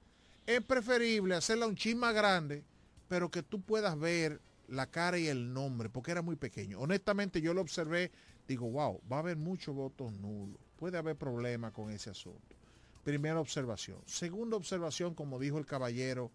[0.46, 2.64] Es preferible hacerla un chin más grande,
[3.08, 4.40] pero que tú puedas ver
[4.70, 6.80] la cara y el nombre, porque era muy pequeño.
[6.80, 8.10] Honestamente, yo lo observé,
[8.48, 10.58] digo, wow, va a haber muchos votos nulos.
[10.76, 12.56] Puede haber problemas con ese asunto.
[13.04, 13.98] Primera observación.
[14.06, 16.30] Segunda observación, como dijo el caballero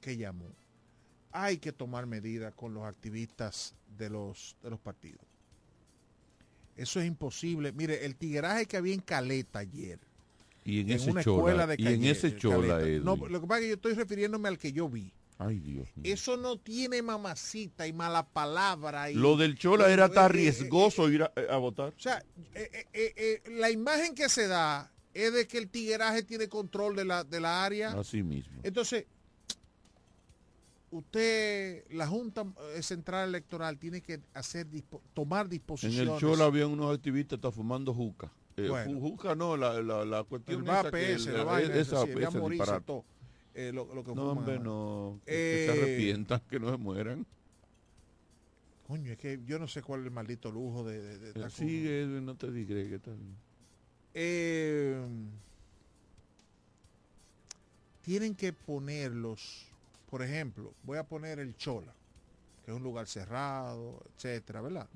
[0.00, 0.50] que llamó
[1.34, 5.20] hay que tomar medidas con los activistas de los, de los partidos.
[6.76, 7.72] Eso es imposible.
[7.72, 9.98] Mire, el tigueraje que había en Caleta ayer,
[10.64, 13.04] Y en, en ese una chola, escuela de y en ese chola, Caleta.
[13.04, 15.12] No, lo que pasa es que yo estoy refiriéndome al que yo vi.
[15.38, 16.12] Ay, Dios mío.
[16.14, 19.10] Eso no tiene mamacita y mala palabra.
[19.10, 21.92] Y, Lo del chola era Eh, tan eh, riesgoso ir a, a votar.
[21.96, 22.22] O sea,
[22.54, 26.48] eh, eh, eh, eh, la imagen que se da es de que el tigueraje tiene
[26.48, 27.92] control de la, de la área.
[27.92, 28.60] Así mismo.
[28.62, 29.06] Entonces,
[30.90, 32.46] usted, la Junta
[32.76, 36.14] eh, Central Electoral tiene que hacer dispo- tomar En disposiciones.
[36.14, 38.32] el show había unos activistas que fumando juca.
[38.56, 38.92] Eh, Bueno.
[38.92, 42.04] ju- juca no, la, la, la cuestión el esa que el- la vaina esa- esa,
[43.54, 45.20] eh, lo, lo que No, fuman hombre, no.
[45.24, 47.26] Que Eh, se arrepientan, que no se mueran.
[48.86, 51.50] Coño, es que yo no sé cuál es el maldito lujo de, de- de.
[51.50, 53.16] Sí, Edwin, no te digré que tal.
[54.12, 55.02] Eh,
[58.02, 59.66] tienen que ponerlos,
[60.10, 61.94] por ejemplo, voy a poner el Chola,
[62.64, 64.88] que es un lugar cerrado, etcétera, ¿verdad?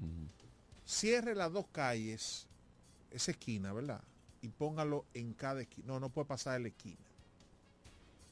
[0.85, 2.47] Cierre las dos calles,
[3.11, 4.01] esa esquina, ¿verdad?
[4.43, 5.89] Y póngalo en cada esquina.
[5.89, 7.08] No, no puede pasar en la esquina.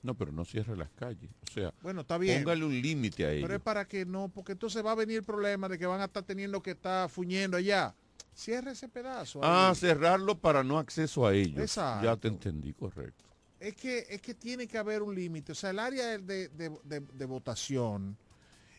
[0.06, 1.28] No, pero no cierre las calles.
[1.48, 2.44] O sea, Bueno, está bien.
[2.44, 3.44] póngale un límite a ello.
[3.44, 6.00] Pero es para que no, porque entonces va a venir el problema de que van
[6.00, 7.92] a estar teniendo que estar fuñendo allá.
[8.32, 9.40] Cierre ese pedazo.
[9.42, 9.74] Ah, ahí.
[9.74, 11.58] cerrarlo para no acceso a ellos.
[11.58, 12.04] Exacto.
[12.04, 13.24] Ya te entendí, correcto.
[13.58, 15.50] Es que, es que tiene que haber un límite.
[15.52, 18.16] O sea, el área de, de- de- de votación,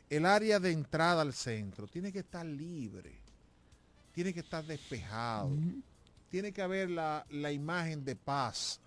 [0.09, 3.19] el área de entrada al centro, tiene que estar libre.
[4.13, 5.51] Tiene que estar despejado.
[6.29, 8.79] Tiene que haber la, la imagen de paz.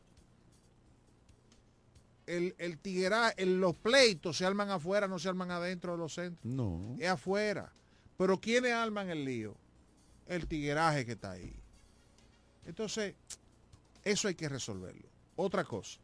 [2.36, 6.14] El, el tiguera- el- los pleitos se arman afuera, no se arman adentro de los
[6.14, 6.44] centros.
[6.44, 6.96] No.
[6.98, 7.72] Es afuera.
[8.16, 9.56] Pero ¿quiénes arman el lío?
[10.26, 11.54] El tigueraje que está ahí.
[12.66, 13.14] Entonces,
[14.04, 15.08] eso hay que resolverlo.
[15.36, 15.98] Otra cosa.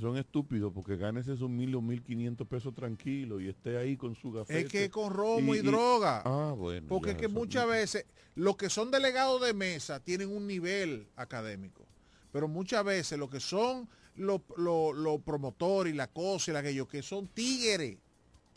[0.00, 4.14] Son estúpidos porque gánese esos mil o mil quinientos pesos tranquilo y esté ahí con
[4.14, 4.60] su gafete.
[4.62, 6.22] Es que con romo y, droga.
[6.24, 6.86] Ah, bueno.
[6.88, 11.86] Porque es que muchas veces los que son delegados de mesa tienen un nivel académico.
[12.32, 13.86] Pero muchas veces los que son
[14.16, 17.96] los los- los promotores y la cosa y la aquello, que son tigres,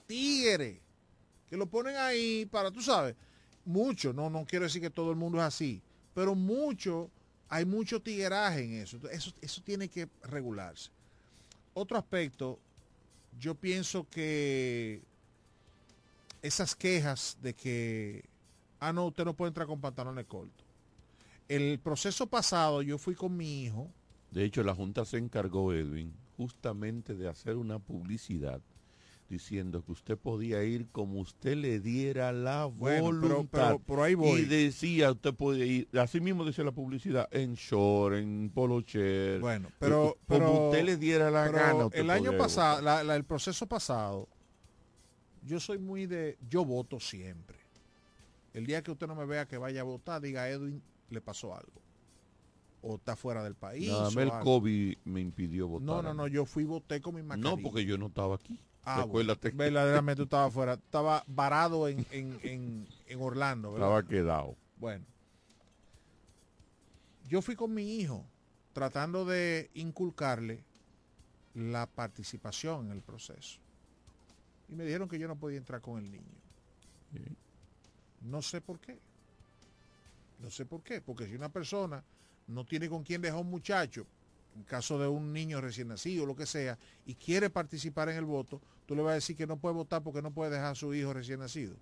[0.08, 0.80] tigres,
[1.50, 3.16] que lo ponen ahí para, tú sabes,
[3.66, 5.82] mucho, no, no quiero decir que todo el mundo es así,
[6.14, 7.10] pero mucho,
[7.50, 8.98] hay mucho tigueraje en eso.
[9.10, 10.90] Eso, eso tiene que regularse.
[11.74, 12.60] Otro aspecto,
[13.40, 15.02] yo pienso que
[16.42, 18.24] esas quejas de que,
[18.80, 20.64] ah, no, usted no puede entrar con pantalones cortos.
[21.48, 23.90] El proceso pasado yo fui con mi hijo,
[24.36, 28.62] De hecho, la Junta se encargó, Edwin, justamente de hacer una publicidad
[29.30, 33.78] diciendo que usted podía ir como usted le diera la Bueno, pero- voluntad.
[33.88, 34.42] pero ahí voy.
[34.42, 39.40] Y decía, usted puede ir, así mismo decía la publicidad, en short, en polo shirt.
[39.42, 41.86] Bueno, pero, como usted le diera la gana.
[41.86, 44.28] usted El año pasado, la- la- el proceso pasado,
[45.44, 47.58] yo soy muy de, yo voto siempre.
[48.54, 51.56] El día que usted no me vea que vaya a votar, diga Edwin, le pasó
[51.56, 51.82] algo.
[52.88, 53.90] O está fuera del país.
[53.90, 54.44] Nada o el algo.
[54.44, 55.88] COVID me impidió votar.
[55.88, 57.56] No, no, no, yo fui y voté con mi mascarilla.
[57.56, 58.60] No, porque yo no estaba aquí.
[58.84, 60.74] Ah, Recuérdate bueno, verdaderamente tú estabas fuera.
[60.74, 63.72] Estaba varado en, en, en, en Orlando.
[63.72, 63.88] ¿verdad?
[63.88, 64.56] Estaba quedado.
[64.78, 65.04] Bueno.
[67.28, 68.24] Yo fui con mi hijo
[68.74, 70.64] tratando de inculcarle
[71.56, 73.60] la participación en el proceso.
[74.70, 76.38] Y me dijeron que yo no podía entrar con el niño.
[78.22, 79.00] No sé por qué.
[80.40, 81.02] No sé por qué.
[81.02, 82.04] Porque si una persona
[82.48, 84.06] no tiene con quién dejar un muchacho,
[84.56, 88.26] en caso de un niño recién nacido lo que sea, y quiere participar en el
[88.26, 90.76] voto, tú le vas a decir que no puede votar porque no puede dejar a
[90.76, 91.76] su hijo recién nacido.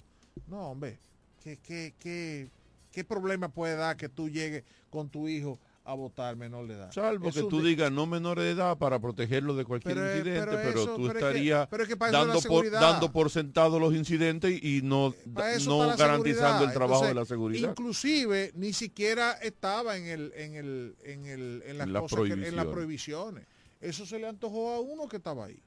[0.48, 0.98] No, hombre,
[1.44, 2.50] ¿qué, qué, qué,
[2.92, 6.92] qué problema puede dar que tú llegues con tu hijo a votar menor de edad?
[6.94, 10.08] Salvo Es que tú de- digas no menor de edad para protegerlo de cualquier Pero,
[10.10, 13.30] eh, incidente, pero pero, eso- tú pero estarías es que es dando, por, dando por
[13.30, 15.14] sentado los incidentes y no,
[15.54, 17.70] eso no garantizando el trabajo de la seguridad.
[17.72, 22.20] Inclusive ni siquiera estaba en el, en el, en el, en las, En las cosas
[22.28, 23.46] que- en las prohibiciones.
[23.82, 25.60] Eso se le antojó a uno que estaba ahí.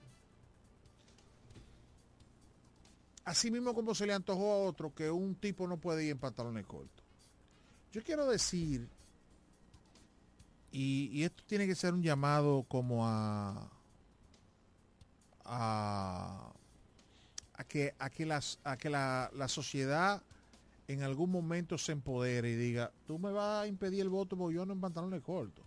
[3.24, 6.18] Así mismo como se le antojó a otro que un tipo no puede ir en
[6.18, 7.04] pantalones cortos.
[7.92, 8.88] Yo quiero decir,
[10.78, 13.70] y, esto tiene que ser un llamado como a,
[15.42, 16.52] a,
[17.54, 20.22] a que, a que, las, a que la, la sociedad
[20.86, 24.56] en algún momento se empodere y diga, tú me vas a impedir el voto porque
[24.56, 25.64] yo no en pantalones cortos.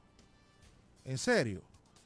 [1.05, 1.63] ¿En serio?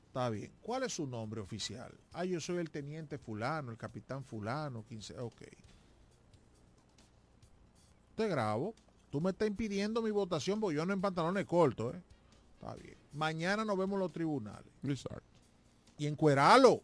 [0.08, 0.52] Está bien.
[0.62, 1.94] ¿Cuál es su nombre oficial?
[2.14, 5.20] Ah, yo soy el teniente fulano, el capitán fulano, 15.
[5.20, 5.42] Ok.
[8.16, 8.74] Te grabo.
[9.12, 12.02] Tú me estás impidiendo mi votación porque yo no en pantalones cortos, ¿eh?
[12.64, 12.98] Está bien.
[13.12, 14.72] Mañana nos vemos en los tribunales.
[14.84, 15.28] Exacto.
[15.98, 16.82] Y encueralo.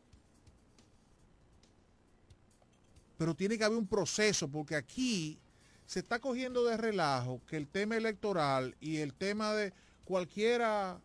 [3.18, 5.40] Pero tiene que haber un proceso porque aquí
[5.86, 9.74] se está cogiendo de relajo que el tema electoral y el tema de
[10.04, 11.00] cualquiera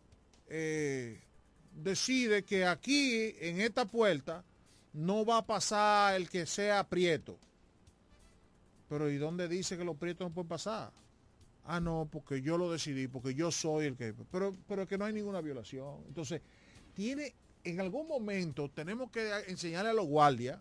[0.47, 1.21] eh,
[1.71, 4.43] decide que aquí en esta puerta
[4.91, 7.39] no va a pasar el que sea prieto.
[8.89, 10.91] Pero ¿y dónde dice que los prietos no pueden pasar?
[11.65, 14.13] Ah, no, porque yo lo decidí, porque yo soy el que...
[14.31, 16.03] Pero, pero que no hay ninguna violación.
[16.07, 16.41] Entonces,
[16.93, 17.33] tiene,
[17.63, 20.59] en algún momento tenemos que enseñarle a los guardias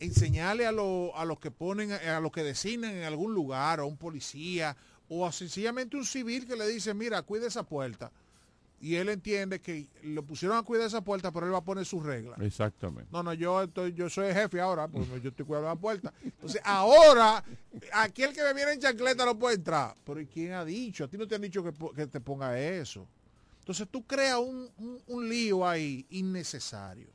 [0.00, 3.84] enseñarle a, lo- a los que ponen, a los que designan en algún lugar, a
[3.84, 4.76] un policía,
[5.08, 8.10] o a sencillamente un civil que le dice, mira, cuide esa puerta.
[8.82, 11.86] Y él entiende que lo pusieron a cuidar esa puerta, pero él va a poner
[11.86, 12.38] sus reglas.
[12.40, 13.08] Exactamente.
[13.12, 16.12] No, no, yo estoy, yo soy el jefe ahora, porque yo estoy cuidando la puerta.
[16.24, 17.44] Entonces, ahora,
[17.92, 19.94] aquí el que me viene en chancleta no puede entrar.
[20.04, 21.04] Pero ¿y quién ha dicho?
[21.04, 23.06] A ti no te han dicho que, te ponga eso.
[23.60, 27.06] Entonces tú creas un, un- un lío ahí innecesario.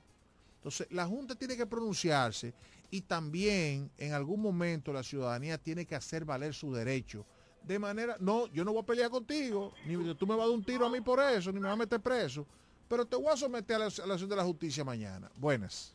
[0.60, 2.53] Entonces, la Junta tiene que pronunciarse
[2.89, 7.26] y también en algún momento la ciudadanía tiene que hacer valer su derecho.
[7.68, 10.56] De manera, no, yo no voy a pelear contigo, ni tú me vas a dar
[10.56, 12.45] un tiro a mí por eso, ni me vas a meter preso,
[12.88, 15.30] pero te voy a someter a la, a la acción de la justicia mañana.
[15.35, 15.94] Buenas.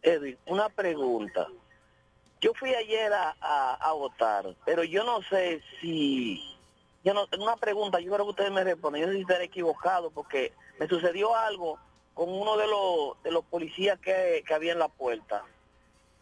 [0.00, 1.46] Edwin, una pregunta.
[2.40, 6.42] Yo fui ayer a, a- a votar, pero yo no sé si...
[7.04, 9.02] Yo no, una pregunta, yo creo que ustedes me responden.
[9.02, 11.78] Yo no sé si estaré equivocado porque me sucedió algo
[12.14, 15.44] con uno de los, de los policías que, que había en la puerta.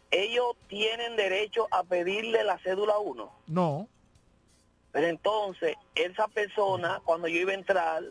[0.09, 3.31] Ellos tienen derecho a pedirle la cédula a uno.
[3.47, 3.87] No.
[4.91, 8.03] Pero entonces, esa persona, cuando yo iba a entrar,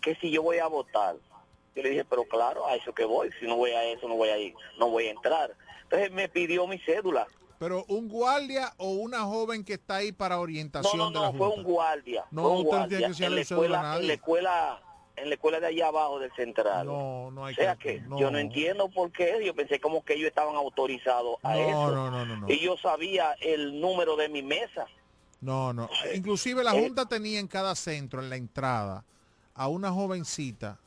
[0.00, 1.16] que si yo voy a votar,
[1.74, 4.16] yo le dije, pero claro, a eso que voy, si no voy a eso, no
[4.16, 5.54] voy a ir, no voy a entrar.
[5.82, 7.26] Entonces me pidió mi cédula.
[7.58, 11.32] Pero un guardia o una joven que está ahí para No, orientación no, de la
[11.32, 11.56] no, fue Junta.
[11.60, 12.24] un guardia.
[12.30, 14.00] No, fue un no guardia tiene que en la a escuela, nadie.
[14.02, 14.82] en la escuela,
[15.16, 16.86] en la escuela de allá abajo del central.
[16.86, 18.18] No, no hay o sea que- que, no.
[18.18, 21.90] yo no entiendo por qué, yo pensé como que ellos estaban autorizados a No, eso.
[21.94, 22.50] no, no, no, no.
[22.50, 24.86] Y yo sabía el número de mi mesa.
[25.44, 25.90] No, no.
[26.14, 26.80] Inclusive la Eh.
[26.82, 29.04] Junta tenía en cada centro, en la entrada,
[29.54, 30.78] a una jovencita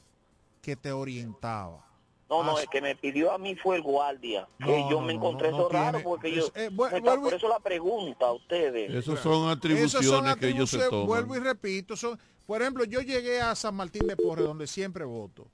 [0.62, 1.86] que te orientaba.
[2.30, 4.48] No, no, Ah, el que me pidió a mí fue el guardia.
[4.60, 6.48] No, que yo no, me encontré no, eso no tiene- raro porque yo...
[6.56, 8.94] eh, por eso la pregunta a ustedes.
[8.94, 11.06] Esos son atribuciones Esas son que ellos se toman.
[11.06, 15.06] Vuelvo y repito, son, por ejemplo, yo llegué a San Martín de Porres, donde siempre
[15.06, 15.48] voto.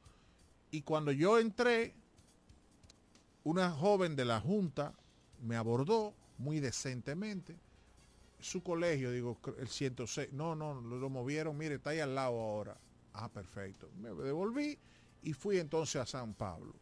[0.72, 1.94] Y cuando yo entré,
[3.44, 4.94] una joven de la Junta
[5.42, 7.56] me abordó muy decentemente.
[8.44, 10.34] Su colegio, digo, el 106.
[10.34, 12.78] No, no, lo, lo movieron, mire, está ahí al lado ahora.
[13.14, 13.90] Ah, perfecto.
[14.02, 14.78] Me devolví
[15.22, 16.74] y fui entonces a San Pablo.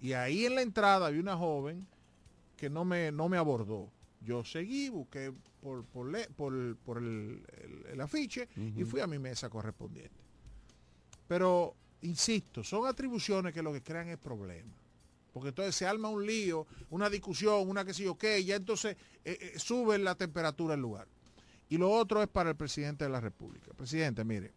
[0.00, 1.86] Y ahí en la entrada había una joven
[2.56, 3.90] que no me, no me abordó.
[4.20, 9.06] Yo seguí, busqué por, por, le- por- por el, el- el afiche y fui a
[9.08, 10.14] mi mesa correspondiente.
[11.26, 14.72] Pero, insisto, son atribuciones que lo que crean es problema.
[15.38, 18.56] Porque entonces se arma un lío, una discusión, una que sé yo qué, y ya
[18.56, 21.06] entonces eh, eh, sube la temperatura del lugar.
[21.68, 23.72] Y lo otro es para el presidente de la República.
[23.76, 24.52] Presidente, mire,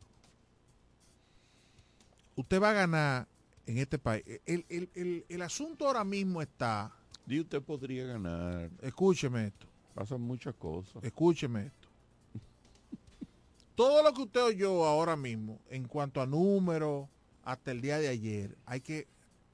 [2.36, 3.28] usted va a ganar
[3.66, 4.24] en este país.
[4.46, 6.92] El, el- el- el asunto ahora mismo está...
[7.28, 8.70] Y usted podría ganar.
[8.82, 9.68] Escúcheme esto.
[9.94, 11.04] Pasan muchas cosas.
[11.04, 11.88] Escúcheme esto.
[13.76, 17.08] Todo lo que usted oyó ahora mismo, en cuanto a números,
[17.44, 19.08] hasta el día de ayer, hay que,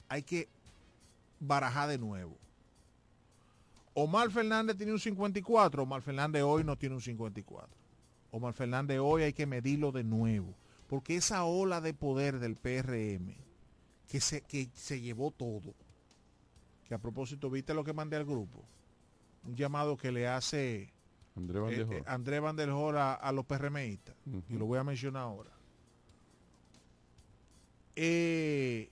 [0.10, 0.48] hay que
[1.40, 2.38] barajar de nuevo.
[3.94, 7.76] Omar Fernández tiene un 54, Omar Fernández hoy no tiene un 54.
[8.32, 10.54] Omar Fernández hoy hay que medirlo de nuevo,
[10.88, 13.36] porque esa ola de poder del PRM,
[14.08, 15.74] que se, que se llevó todo,
[16.88, 18.64] que a propósito, ¿viste lo que mandé al grupo?
[19.44, 20.94] Un llamado que le hace
[21.36, 22.02] André Van eh,
[22.36, 24.16] eh, Van der Hoorn a, a los PRMistas,
[24.50, 25.52] y lo voy a mencionar ahora.
[27.96, 28.92] Eh,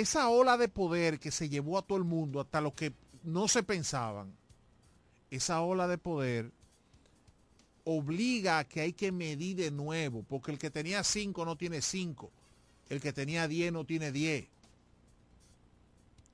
[0.00, 2.92] esa ola de poder que se llevó a todo el mundo, hasta los que
[3.22, 4.34] no se pensaban,
[5.30, 6.50] esa ola de poder
[7.84, 11.80] obliga a que hay que medir de nuevo, porque el que tenía 5 no tiene
[11.80, 12.30] 5,
[12.90, 14.46] el que tenía 10 no tiene 10.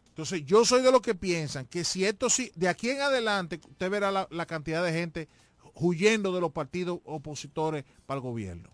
[0.09, 3.61] Entonces yo soy de los que piensan que si esto sí, de aquí en adelante,
[3.69, 5.29] usted verá la, la cantidad de gente
[5.75, 8.74] huyendo de los partidos opositores para el gobierno.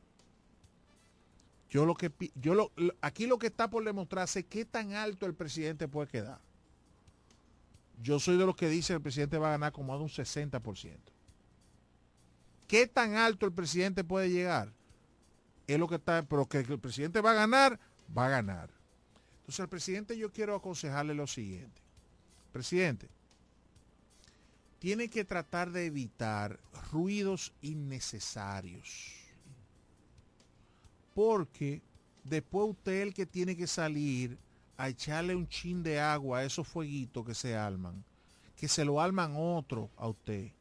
[1.71, 5.25] Yo lo que yo lo, aquí lo que está por demostrarse es qué tan alto
[5.27, 6.41] el presidente puede quedar.
[8.03, 10.99] Yo soy de los que dice el presidente va a ganar como a un 60%.
[12.67, 14.73] ¿Qué tan alto el presidente puede llegar?
[15.67, 17.79] Es lo que está, pero que el presidente va a ganar,
[18.17, 18.71] va a ganar.
[19.41, 21.81] Entonces al presidente yo quiero aconsejarle lo siguiente.
[22.53, 23.09] Presidente,
[24.81, 26.59] tiene que tratar de evitar
[26.91, 29.20] ruidos innecesarios.
[31.15, 31.83] Porque
[32.25, 34.39] después usted es el que tiene que salir
[34.77, 38.03] a echarle un chin de agua a esos fueguitos que se arman,
[38.57, 40.53] que se lo arman otro a usted.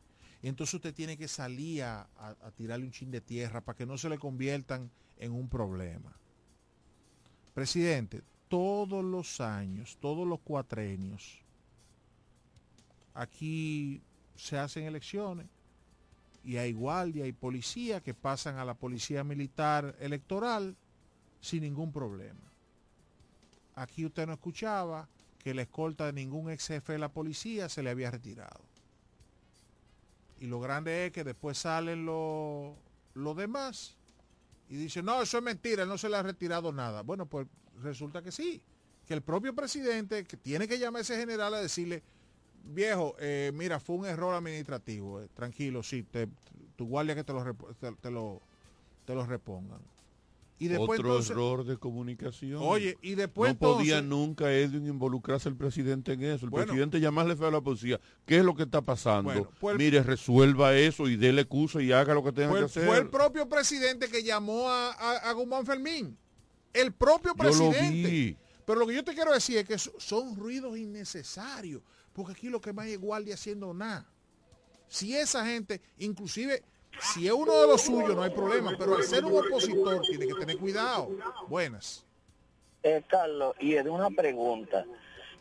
[0.41, 3.85] Entonces usted tiene que salir a, a- a tirarle un chin de tierra para que
[3.85, 6.13] no se le conviertan en un problema.
[7.53, 11.39] Presidente, todos los años, todos los cuatrenios,
[13.13, 14.01] aquí
[14.35, 15.45] se hacen elecciones
[16.49, 20.75] y hay guardia y policía que pasan a la policía militar electoral
[21.41, 22.41] sin ningún problema.
[23.75, 25.07] Aquí usted no escuchaba
[25.37, 28.61] que la escolta de ningún ex jefe de la policía se le había retirado.
[30.39, 32.73] Y lo grande es que después salen los
[33.13, 33.95] los demás
[34.69, 37.03] y dicen, no, eso es mentira, no se le ha retirado nada.
[37.03, 37.45] Bueno, pues
[37.83, 38.59] resulta que sí,
[39.05, 42.01] que el propio presidente que tiene que llamar a ese general a decirle,
[42.63, 46.27] viejo, eh, mira, fue un error administrativo, eh, tranquilo, sí, te,
[46.75, 47.43] tu guardia que te lo,
[47.79, 48.41] te, te lo,
[49.05, 49.79] te lo repongan.
[50.61, 52.59] Y después Otro entonces- error de comunicación.
[52.61, 56.43] Oye, y después No podía nunca Edwin involucrarse el presidente en eso.
[56.45, 56.67] El Bueno.
[56.67, 57.97] presidente llamarle fue a la policía.
[58.25, 59.31] ¿Qué es lo que está pasando?
[59.31, 62.85] Bueno, pues Mire, resuelva eso y déle excusa y haga lo que tenga que hacer.
[62.85, 66.17] fue el propio presidente que llamó a, a- a Guzmán Fermín.
[66.73, 68.09] El propio Yo lo presidente.
[68.09, 68.37] vi.
[68.65, 71.81] Pero lo que yo te quiero decir es que so- son ruidos innecesarios.
[72.13, 74.05] Porque aquí lo que más es guardia haciendo nada.
[74.87, 76.63] Si esa gente, inclusive,
[77.13, 78.73] si es uno de los suyos, no hay problema.
[78.77, 81.09] Pero al ser un opositor, tiene que tener cuidado.
[81.47, 82.05] Buenas.
[82.83, 84.85] Eh, Carlos, y de una pregunta.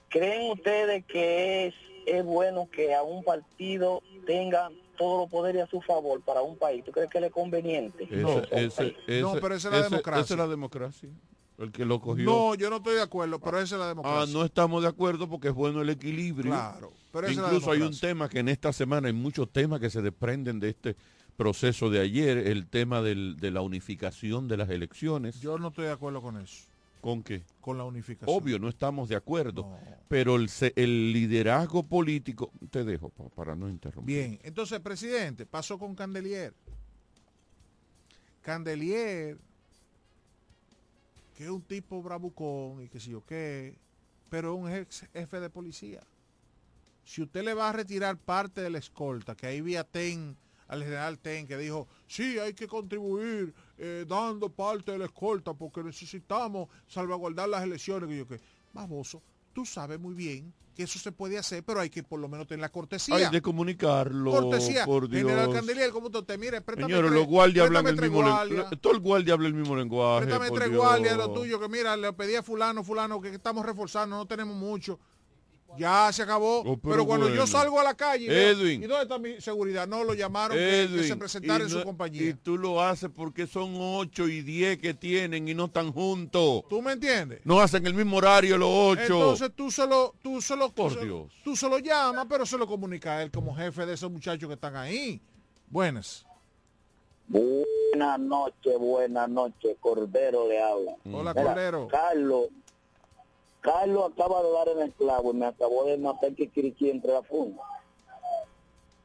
[0.08, 1.74] ¿Creen ustedes que es,
[2.06, 6.56] es bueno que a un partido tenga todos los poderes a su favor para un
[6.56, 6.84] país?
[6.84, 8.04] ¿Tú crees que le es conveniente?
[8.04, 10.22] Ese- No, ese- ese- No, pero esa es la ese- democracia.
[10.24, 11.08] Esa es la democracia.
[11.58, 12.24] El que lo cogió.
[12.24, 14.32] No, yo no estoy de acuerdo, pero esa es la Ah, democracia.
[14.32, 16.52] no estamos de acuerdo porque es bueno el equilibrio.
[16.52, 19.50] Claro, pero esa es la Incluso hay un tema que en esta semana hay muchos
[19.52, 20.96] temas que se desprenden de este
[21.36, 25.40] proceso de ayer, el tema del- de la unificación de las elecciones.
[25.40, 26.64] Yo no estoy de acuerdo con eso.
[27.00, 27.42] ¿Con qué?
[27.60, 28.36] Con la unificación.
[28.36, 29.68] Obvio, no estamos de acuerdo,
[30.08, 34.16] pero el, el liderazgo político, te dejo pa- para no interrumpir.
[34.16, 36.54] Bien, entonces, presidente, pasó con Candelier.
[38.42, 39.38] Candelier,
[41.38, 43.78] que es un tipo bravucón y que sé yo qué,
[44.28, 46.00] pero es un ex jefe de policía.
[47.04, 50.36] Si usted le va a retirar parte de la escolta, que ahí vía Ten,
[50.66, 55.54] al general Ten, que dijo, sí, hay que contribuir eh, dando parte de la escolta
[55.54, 58.40] porque necesitamos salvaguardar las elecciones, que yo qué.
[58.72, 62.28] Baboso, tú sabes muy bien que eso se puede hacer, pero hay que por lo
[62.28, 63.16] menos tener la cortesía.
[63.16, 64.84] Hay de comunicarlo, Cortesía.
[64.84, 65.28] por Dios.
[65.28, 66.38] General Candelier, ¿cómo usted?
[66.38, 68.76] Mire, préstame Señores, los guardias hablan el mismo lenguaje.
[68.76, 70.26] Todo el guardia habla el mismo lenguaje.
[70.26, 74.18] Préstame tres guardias, lo tuyo, que mira, le pedí a fulano, fulano, que estamos reforzando,
[74.18, 75.00] no tenemos mucho.
[75.76, 76.60] Ya se acabó.
[76.60, 77.40] Oh, pero pero cuando bueno.
[77.40, 78.82] yo salgo a la calle, Edwin.
[78.82, 79.86] ¿y dónde está mi seguridad?
[79.86, 82.22] No, lo llamaron que- que, Edwin, se presentara en su compañía.
[82.22, 86.64] Y tú lo haces porque son 8 y 10 que tienen y no están juntos.
[86.68, 87.40] ¿Tú me entiendes?
[87.44, 89.02] No hacen el mismo horario los 8.
[89.02, 91.32] Entonces tú solo, tú solo, Por tú, Dios.
[91.44, 94.54] tú solo llamas, pero se lo comunica a él como jefe de esos muchachos que
[94.54, 95.20] están ahí.
[95.68, 96.24] Buenas.
[97.28, 100.92] Buenas noches, buenas noches, Cordero le habla.
[101.12, 101.88] Hola, Mira, Cordero.
[101.88, 102.46] Carlos,
[103.60, 107.22] Carlos acaba de dar en el clavo y me acabó de matar Kikiriki entre la
[107.22, 107.62] funda.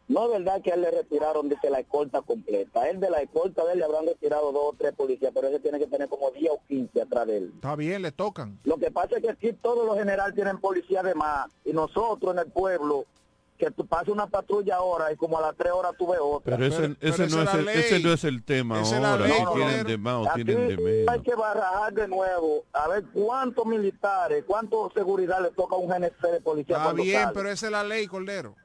[0.07, 2.81] No es verdad que a él le retiraron dice, la escolta completa.
[2.81, 5.47] A él de la escolta de él le habrán retirado dos o tres policías, pero
[5.47, 7.51] ese tiene que tener como 10 o 15 atrás de él.
[7.55, 8.59] Está bien, le tocan.
[8.63, 12.33] Lo que pasa es que aquí todos los generales tienen policía de más y nosotros
[12.33, 13.05] en el pueblo,
[13.57, 16.57] que tú pasas una patrulla ahora y como a las tres horas tú ves otra.
[16.57, 19.25] Pero ese, ese no es el, ese no es el tema ahora.
[19.25, 19.83] si tienen Cordero.
[19.89, 21.07] de más o tienen de menos.
[21.13, 25.87] Hay que barajar de nuevo a ver cuántos militares, cuánto seguridad le toca a un
[25.89, 26.77] GNC de policía.
[26.77, 27.33] Está bien, sale.
[27.33, 28.55] pero esa es la ley, Cordero.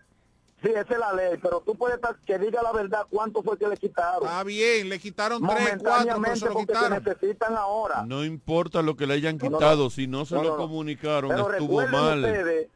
[0.61, 3.57] Sí, esa es la ley, pero tú puedes estar, que diga la verdad cuánto fue
[3.57, 4.25] que le quitaron.
[4.25, 7.05] Está bien, le quitaron tres, cuatro, pero Momentáneamente se lo se quitaron.
[7.05, 8.05] necesitan ahora.
[8.05, 10.57] No importa lo que le hayan No, no, quitado, si no se no, lo no,
[10.57, 10.63] no.
[10.63, 12.25] comunicaron, Pero estuvo recuerden mal.
[12.25, 12.69] ustedes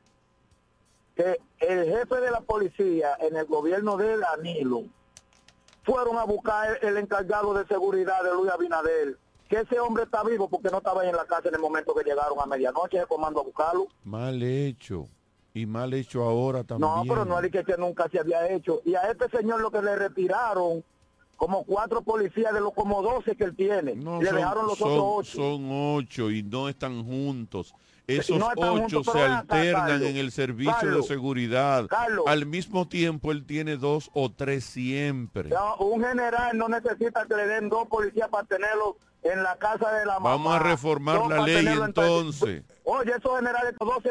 [1.14, 4.84] que el jefe de la policía en el gobierno de Danilo
[5.84, 9.18] fueron a buscar el, encargado de seguridad de Luis Abinader,
[9.48, 11.94] que ese hombre está vivo porque no estaba ahí en la casa en el momento
[11.94, 13.88] que llegaron a medianoche, se comando a buscarlo.
[14.04, 15.06] Mal hecho.
[15.54, 16.90] Y mal hecho ahora también.
[16.90, 18.80] No, pero no es que, que nunca se había hecho.
[18.86, 20.82] Y a este señor lo que le retiraron
[21.36, 23.94] como cuatro policías de los como 12 que él tiene.
[23.96, 25.36] No, le son, dejaron los son- otros ocho.
[25.36, 27.74] son ocho y no están juntos.
[28.06, 30.08] Esos no ocho se acá, alternan Carlos.
[30.08, 31.86] en el servicio de seguridad.
[31.86, 32.24] Carlos.
[32.26, 35.48] Al mismo tiempo él tiene dos o tres siempre.
[35.48, 39.92] No, un general no necesita que le den dos policías para tenerlo en la casa
[39.92, 40.30] de la mamá.
[40.30, 42.64] Vamos a reformar la ley en- entonces.
[42.84, 44.00] Oye, esos generales, dos